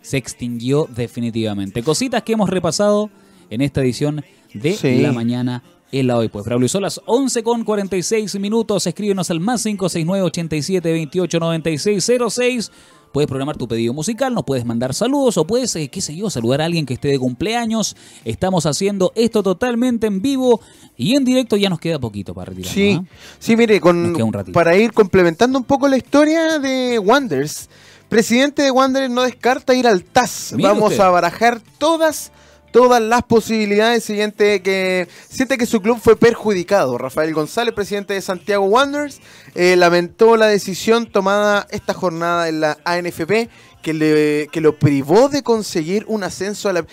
[0.00, 1.82] se extinguió definitivamente.
[1.82, 3.10] Cositas que hemos repasado
[3.50, 4.98] en esta edición de Sí.
[5.00, 5.62] La Mañana
[5.92, 6.28] en la Hoy.
[6.28, 8.86] Pues Braulio, son las 11 con 46 minutos.
[8.86, 12.72] Escríbenos al más 569 87 28 96 06.
[13.14, 16.30] Puedes programar tu pedido musical, nos puedes mandar saludos o puedes, eh, qué sé yo,
[16.30, 17.94] saludar a alguien que esté de cumpleaños.
[18.24, 20.60] Estamos haciendo esto totalmente en vivo
[20.96, 21.56] y en directo.
[21.56, 22.74] Ya nos queda poquito para retirar.
[22.74, 23.00] Sí,
[23.38, 24.16] sí, mire, con,
[24.52, 27.68] para ir complementando un poco la historia de Wanderers,
[28.08, 30.52] presidente de Wanderers no descarta ir al TAS.
[30.56, 31.04] Mire Vamos usted.
[31.04, 32.32] a barajar todas
[32.74, 36.98] todas las posibilidades siguiente que siente que su club fue perjudicado.
[36.98, 39.20] Rafael González, presidente de Santiago Wanderers,
[39.54, 43.48] eh, lamentó la decisión tomada esta jornada en la ANFP
[43.80, 46.86] que, le, que lo privó de conseguir un ascenso a la...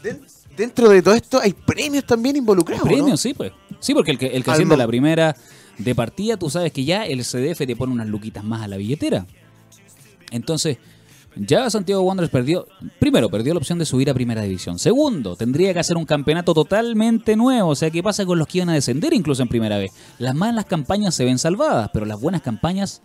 [0.00, 0.20] Den-
[0.56, 2.84] Dentro de todo esto hay premios también involucrados.
[2.86, 2.90] ¿no?
[2.90, 3.50] Premios, sí, pues.
[3.80, 5.34] Sí, porque el que, el que asciende la primera
[5.76, 8.76] de partida, tú sabes que ya el CDF te pone unas luquitas más a la
[8.76, 9.26] billetera.
[10.30, 10.78] Entonces,
[11.36, 12.66] ya Santiago Wanderers perdió,
[12.98, 14.78] primero, perdió la opción de subir a primera división.
[14.78, 17.70] Segundo, tendría que hacer un campeonato totalmente nuevo.
[17.70, 19.92] O sea, ¿qué pasa con los que iban a descender incluso en primera vez?
[20.18, 23.02] Las malas campañas se ven salvadas, pero las buenas campañas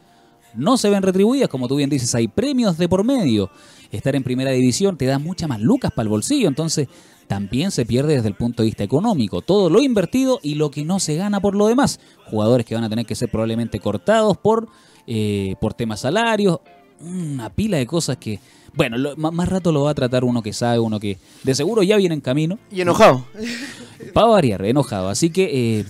[0.56, 1.50] no se ven retribuidas.
[1.50, 3.50] Como tú bien dices, hay premios de por medio.
[3.92, 6.48] Estar en primera división te da muchas más lucas para el bolsillo.
[6.48, 6.88] Entonces,
[7.28, 9.42] también se pierde desde el punto de vista económico.
[9.42, 12.00] Todo lo invertido y lo que no se gana por lo demás.
[12.30, 14.70] Jugadores que van a tener que ser probablemente cortados por,
[15.06, 16.60] eh, por temas salarios.
[17.04, 18.40] Una pila de cosas que,
[18.74, 21.56] bueno, lo- más, más rato lo va a tratar uno que sabe, uno que de
[21.56, 22.60] seguro ya viene en camino.
[22.72, 23.26] Y enojado.
[24.14, 25.10] Para variar, enojado.
[25.10, 25.86] Así que eh,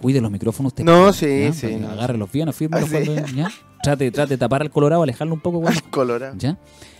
[0.00, 0.70] cuide los micrófonos.
[0.72, 1.88] usted, No, sí, sí, no.
[1.90, 3.04] Agárrelos bien, afírmelos Ah, sí.
[3.06, 3.50] cuando- ¿ya?
[3.82, 5.60] Trate, trate de tapar al colorado, alejarlo un poco.
[5.62, 6.34] cuando- Colorado.
[6.38, 6.56] ¿Ya?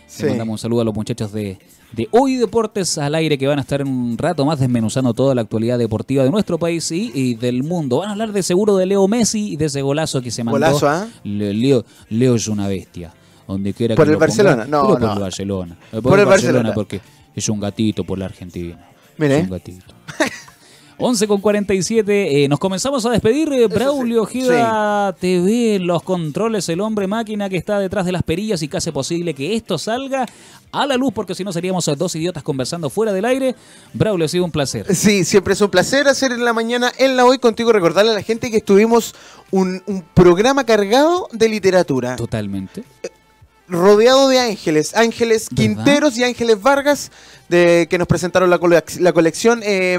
[0.07, 0.23] Sí.
[0.25, 1.59] Le mandamos un saludo a los muchachos de,
[1.93, 5.35] de Hoy Deportes al aire que van a estar en un rato más desmenuzando toda
[5.35, 7.99] la actualidad deportiva de nuestro país y, y del mundo.
[7.99, 10.59] Van a hablar de seguro de Leo Messi y de ese golazo que se mandó.
[10.59, 11.09] Golazo.
[11.25, 13.13] Le- Leo, Leo es una bestia.
[13.49, 14.65] Donde quiera ¿Por que el lo Barcelona?
[14.69, 15.13] No, por no.
[15.15, 15.77] el Barcelona.
[15.93, 16.73] Eh, Por el Barcelona.
[16.73, 17.01] porque
[17.35, 18.79] Es un gatito por la Argentina.
[19.19, 19.39] Mire.
[19.39, 19.95] Es un gatito.
[21.03, 23.51] 11 con 47, eh, nos comenzamos a despedir.
[23.53, 28.63] eh, Braulio Ojeda TV, los controles, el hombre máquina que está detrás de las perillas
[28.63, 30.27] y que hace posible que esto salga
[30.73, 33.55] a la luz, porque si no seríamos eh, dos idiotas conversando fuera del aire.
[33.95, 34.95] Braulio, ha sido un placer.
[34.95, 38.15] Sí, siempre es un placer hacer en la mañana, en la hoy contigo, recordarle a
[38.15, 39.15] la gente que estuvimos
[39.51, 42.85] un, un programa cargado de literatura, Totalmente.
[43.71, 45.63] Rodeado de ángeles, ángeles ¿Verdad?
[45.63, 47.11] Quinteros y ángeles Vargas,
[47.49, 48.59] de, que nos presentaron la,
[48.99, 49.99] la colección eh,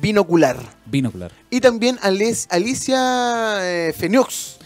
[0.00, 0.58] Binocular.
[0.86, 1.32] Binocular.
[1.50, 4.58] Y también Alicia eh, Feniox,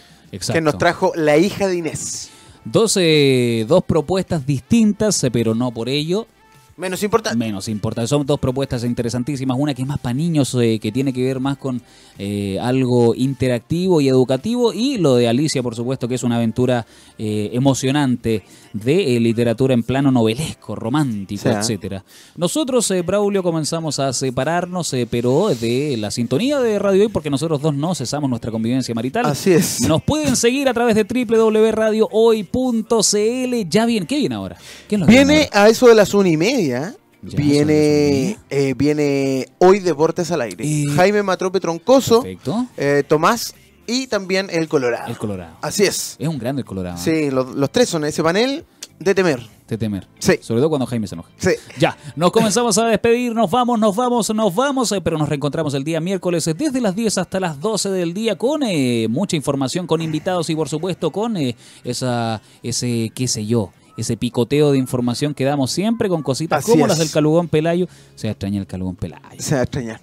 [0.51, 2.29] que nos trajo La hija de Inés.
[2.65, 6.27] Dos, eh, dos propuestas distintas, eh, pero no por ello
[6.75, 7.37] Menos importante.
[7.37, 8.09] menos importantes.
[8.09, 9.57] Son dos propuestas interesantísimas.
[9.59, 11.81] Una que es más para niños, eh, que tiene que ver más con
[12.17, 14.73] eh, algo interactivo y educativo.
[14.73, 16.87] Y lo de Alicia, por supuesto, que es una aventura
[17.19, 18.43] eh, emocionante
[18.73, 21.59] de eh, literatura en plano novelesco, romántico, Sí, ¿ah?
[21.59, 22.03] etcétera.
[22.35, 27.29] Nosotros, eh, Braulio, comenzamos a separarnos, eh, pero de la sintonía de Radio Hoy, porque
[27.29, 29.25] nosotros dos no cesamos nuestra convivencia marital.
[29.27, 29.81] Así es.
[29.87, 33.69] Nos pueden seguir a través de www.radiohoy.cl.
[33.69, 34.57] Ya bien, ¿qué viene ahora?
[34.87, 35.63] ¿Qué Viene ahora?
[35.65, 36.95] a eso de las una y media.
[37.25, 40.65] Ya, Viene, eh, viene hoy Deportes al aire.
[40.93, 42.65] Jaime Matrope Troncoso, Perfecto.
[42.75, 43.55] eh, Tomás
[43.87, 45.07] y también el Colorado.
[45.07, 45.55] El Colorado.
[45.61, 46.15] Así es.
[46.19, 46.97] Es un grande el Colorado.
[46.97, 47.01] ¿eh?
[47.03, 48.65] Sí, los, los tres son ese panel
[48.99, 49.41] de temer.
[49.67, 50.07] De temer.
[50.19, 50.33] Sí.
[50.41, 51.29] Sobre todo cuando Jaime se enoja.
[51.37, 51.51] Sí.
[51.79, 55.73] Ya, nos comenzamos a despedir, nos vamos, nos vamos, nos vamos, eh, pero nos reencontramos
[55.73, 59.35] el día miércoles eh, desde las 10 hasta las 12 del día con eh, mucha
[59.35, 64.71] información, con invitados y por supuesto con eh, esa, ese, qué sé yo, ese picoteo
[64.71, 66.89] de información que damos siempre con cositas Así como es.
[66.89, 67.87] las del Calugón Pelayo.
[68.15, 69.23] Se extraña el Calugón Pelayo.
[69.39, 70.01] Se va a extrañar.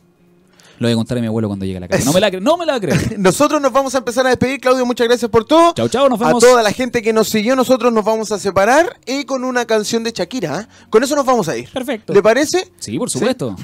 [0.81, 2.05] Lo voy a contar a mi abuelo cuando llegue a la casa.
[2.07, 3.19] No me la, no me la a creer.
[3.19, 4.59] Nosotros nos vamos a empezar a despedir.
[4.61, 5.75] Claudio, muchas gracias por todo.
[5.75, 6.43] Chau, chau, nos A vemos.
[6.43, 10.03] toda la gente que nos siguió, nosotros nos vamos a separar y con una canción
[10.03, 10.61] de Shakira.
[10.63, 10.67] ¿eh?
[10.89, 11.69] Con eso nos vamos a ir.
[11.71, 12.13] Perfecto.
[12.15, 12.73] ¿Le parece?
[12.79, 13.55] Sí, por supuesto.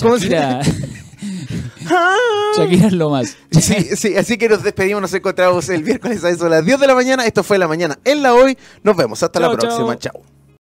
[0.00, 0.60] ¿Cómo se- Shakira.
[2.58, 3.36] Shakira es lo más.
[3.50, 6.78] Sí, sí, así que nos despedimos, nos encontramos el miércoles a eso a las 10
[6.80, 7.24] de la mañana.
[7.26, 8.58] Esto fue La Mañana en la Hoy.
[8.82, 9.98] Nos vemos, hasta la Chao, próxima.
[9.98, 10.12] chao.
[10.12, 10.31] Chao.